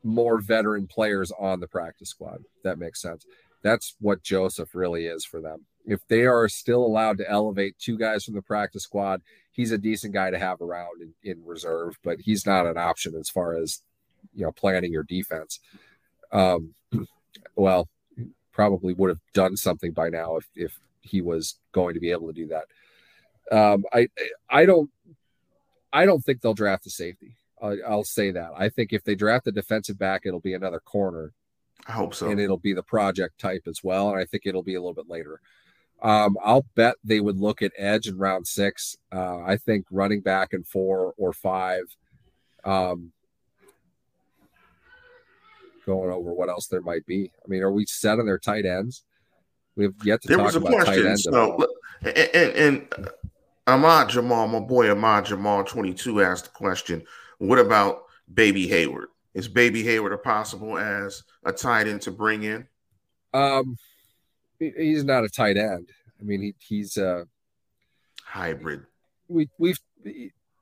[0.03, 2.44] more veteran players on the practice squad.
[2.62, 3.26] that makes sense.
[3.62, 5.66] That's what Joseph really is for them.
[5.84, 9.78] If they are still allowed to elevate two guys from the practice squad, he's a
[9.78, 13.57] decent guy to have around in, in reserve, but he's not an option as far
[13.57, 13.82] as
[14.34, 15.59] you know planning your defense.
[16.32, 16.74] Um,
[17.57, 17.88] well,
[18.57, 22.27] probably would have done something by now if if he was going to be able
[22.27, 22.65] to do that.
[23.55, 24.09] Um, I
[24.49, 24.91] I don't
[25.93, 27.37] I don't think they'll draft a safety.
[27.63, 28.53] I, I'll say that.
[28.57, 31.35] I think if they draft a defensive back, it'll be another corner.
[31.87, 32.31] I hope so.
[32.31, 34.09] And it'll be the project type as well.
[34.09, 35.41] And I think it'll be a little bit later.
[36.03, 38.97] Um, I'll bet they would look at edge in round six.
[39.13, 41.85] Uh, I think running back in four or five.
[42.65, 43.13] Um,
[45.87, 47.30] going over what else there might be.
[47.45, 49.05] I mean, are we set on their tight ends?
[49.76, 50.95] We have yet to there talk about question.
[50.95, 51.22] tight ends.
[51.24, 51.66] So,
[52.03, 53.09] and, and, and
[53.66, 57.05] Ahmad Jamal, my boy Ahmad Jamal, 22, asked the question
[57.39, 59.07] What about Baby Heyward?
[59.34, 62.66] Is Baby Heyward a possible as a tight end to bring in?
[63.34, 63.76] Um,
[64.59, 65.91] he's not a tight end.
[66.18, 67.26] I mean, he, he's a
[68.24, 68.84] hybrid.
[69.28, 69.80] We we've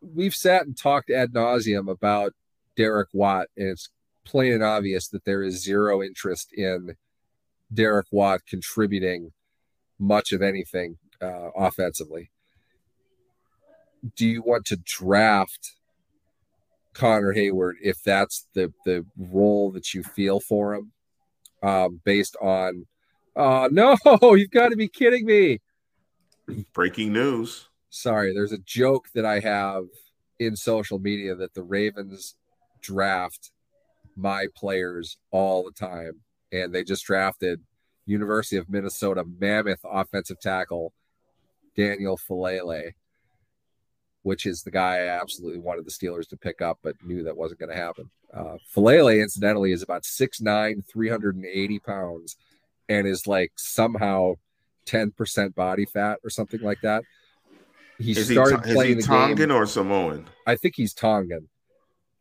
[0.00, 2.32] we've sat and talked ad nauseum about
[2.76, 3.88] Derek Watt, and it's
[4.24, 6.96] plain and obvious that there is zero interest in
[7.72, 9.32] Derek Watt contributing
[9.98, 12.30] much of anything uh, offensively.
[14.16, 15.72] Do you want to draft
[16.92, 20.92] Connor Heyward if that's the the role that you feel for him,
[21.62, 22.86] um, based on
[23.36, 23.96] Oh no,
[24.34, 25.60] you've got to be kidding me.
[26.72, 27.68] Breaking news.
[27.90, 29.84] Sorry, there's a joke that I have
[30.38, 32.34] in social media that the Ravens
[32.80, 33.50] draft
[34.16, 36.20] my players all the time.
[36.52, 37.60] And they just drafted
[38.06, 40.92] University of Minnesota mammoth offensive tackle
[41.76, 42.92] Daniel Faalele,
[44.22, 47.36] which is the guy I absolutely wanted the Steelers to pick up, but knew that
[47.36, 48.10] wasn't going to happen.
[48.32, 52.36] Uh, Faalele, incidentally, is about 6'9, 380 pounds
[52.88, 54.34] and is like somehow
[54.86, 57.04] 10% body fat or something like that.
[57.98, 59.52] He is started he, playing is he Tongan game.
[59.52, 60.26] or Samoan?
[60.46, 61.48] I think he's Tongan.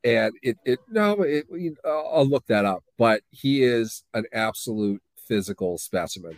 [0.03, 1.45] And it, it no, it,
[1.85, 2.83] I'll look that up.
[2.97, 6.35] But he is an absolute physical specimen.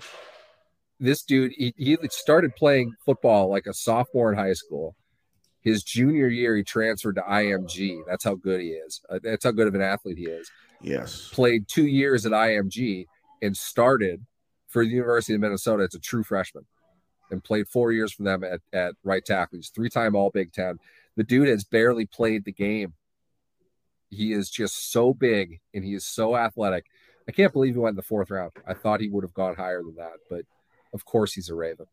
[1.00, 4.96] This dude, he, he started playing football like a sophomore in high school.
[5.62, 8.02] His junior year, he transferred to IMG.
[8.08, 9.02] That's how good he is.
[9.10, 10.50] Uh, that's how good of an athlete he is.
[10.80, 11.30] Yes.
[11.34, 13.06] Played two years at IMG
[13.42, 14.24] and started
[14.68, 16.66] for the University of Minnesota as a true freshman
[17.32, 19.58] and played four years for them at, at right tackle.
[19.58, 20.78] He's three time All Big Ten.
[21.16, 22.94] The dude has barely played the game.
[24.10, 26.86] He is just so big and he is so athletic.
[27.28, 28.52] I can't believe he went in the fourth round.
[28.68, 30.42] I thought he would have gone higher than that, but
[30.94, 31.88] of course he's a Raven.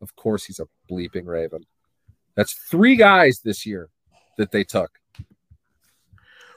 [0.00, 1.64] Of course he's a bleeping Raven.
[2.36, 3.90] That's three guys this year
[4.38, 4.90] that they took.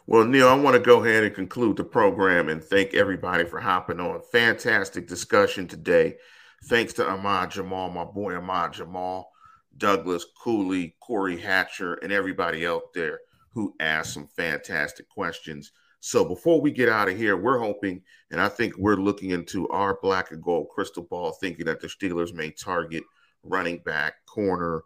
[0.06, 3.60] Well, Neil, I want to go ahead and conclude the program and thank everybody for
[3.60, 4.22] hopping on.
[4.32, 6.18] Fantastic discussion today.
[6.66, 9.32] Thanks to Ahmad Jamal, my boy Ahmad Jamal,
[9.78, 13.20] Douglas Cooley, Corey Hatcher, and everybody out there
[13.54, 15.72] who asked some fantastic questions.
[16.00, 19.70] So before we get out of here, we're hoping, and I think we're looking into
[19.70, 23.04] our black and gold crystal ball, thinking that the Steelers may target
[23.44, 24.84] running back, corner,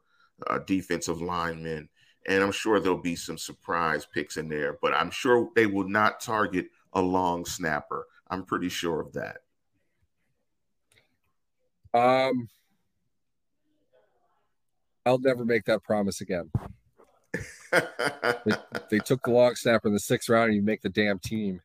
[0.48, 1.90] uh, defensive lineman,
[2.28, 5.88] and I'm sure there'll be some surprise picks in there, but I'm sure they will
[5.88, 8.06] not target a long snapper.
[8.30, 9.38] I'm pretty sure of that.
[11.94, 12.50] Um,
[15.06, 16.52] I'll never make that promise again.
[17.72, 18.52] They,
[18.90, 21.62] they, took the long snapper in the sixth round, and you make the damn team.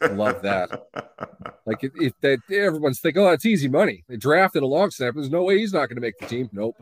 [0.00, 0.70] I love that.
[1.64, 4.02] Like if, if that everyone's thinking, oh, that's easy money.
[4.08, 5.20] They drafted a long snapper.
[5.20, 6.50] There's no way he's not going to make the team.
[6.52, 6.76] Nope,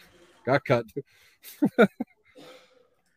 [0.44, 0.86] got cut.
[1.78, 1.88] and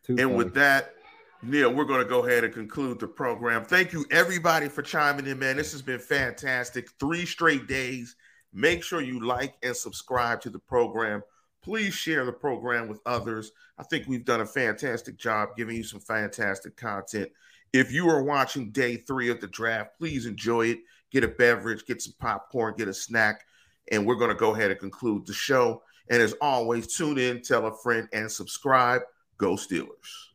[0.05, 0.25] funny.
[0.25, 0.93] with that,
[1.41, 3.65] Neil, we're going to go ahead and conclude the program.
[3.65, 5.57] Thank you, everybody, for chiming in, man.
[5.57, 6.89] This has been fantastic.
[6.99, 8.15] Three straight days.
[8.53, 11.23] Make sure you like and subscribe to the program.
[11.67, 13.51] Please share the program with others.
[13.77, 17.29] I think we've done a fantastic job giving you some fantastic content.
[17.73, 20.79] If you are watching day three of the draft, please enjoy it.
[21.11, 23.43] Get a beverage, get some popcorn, get a snack,
[23.91, 25.83] and we're going to go ahead and conclude the show.
[26.09, 29.01] And as always, tune in, tell a friend, and subscribe.
[29.37, 30.26] Go Steelers.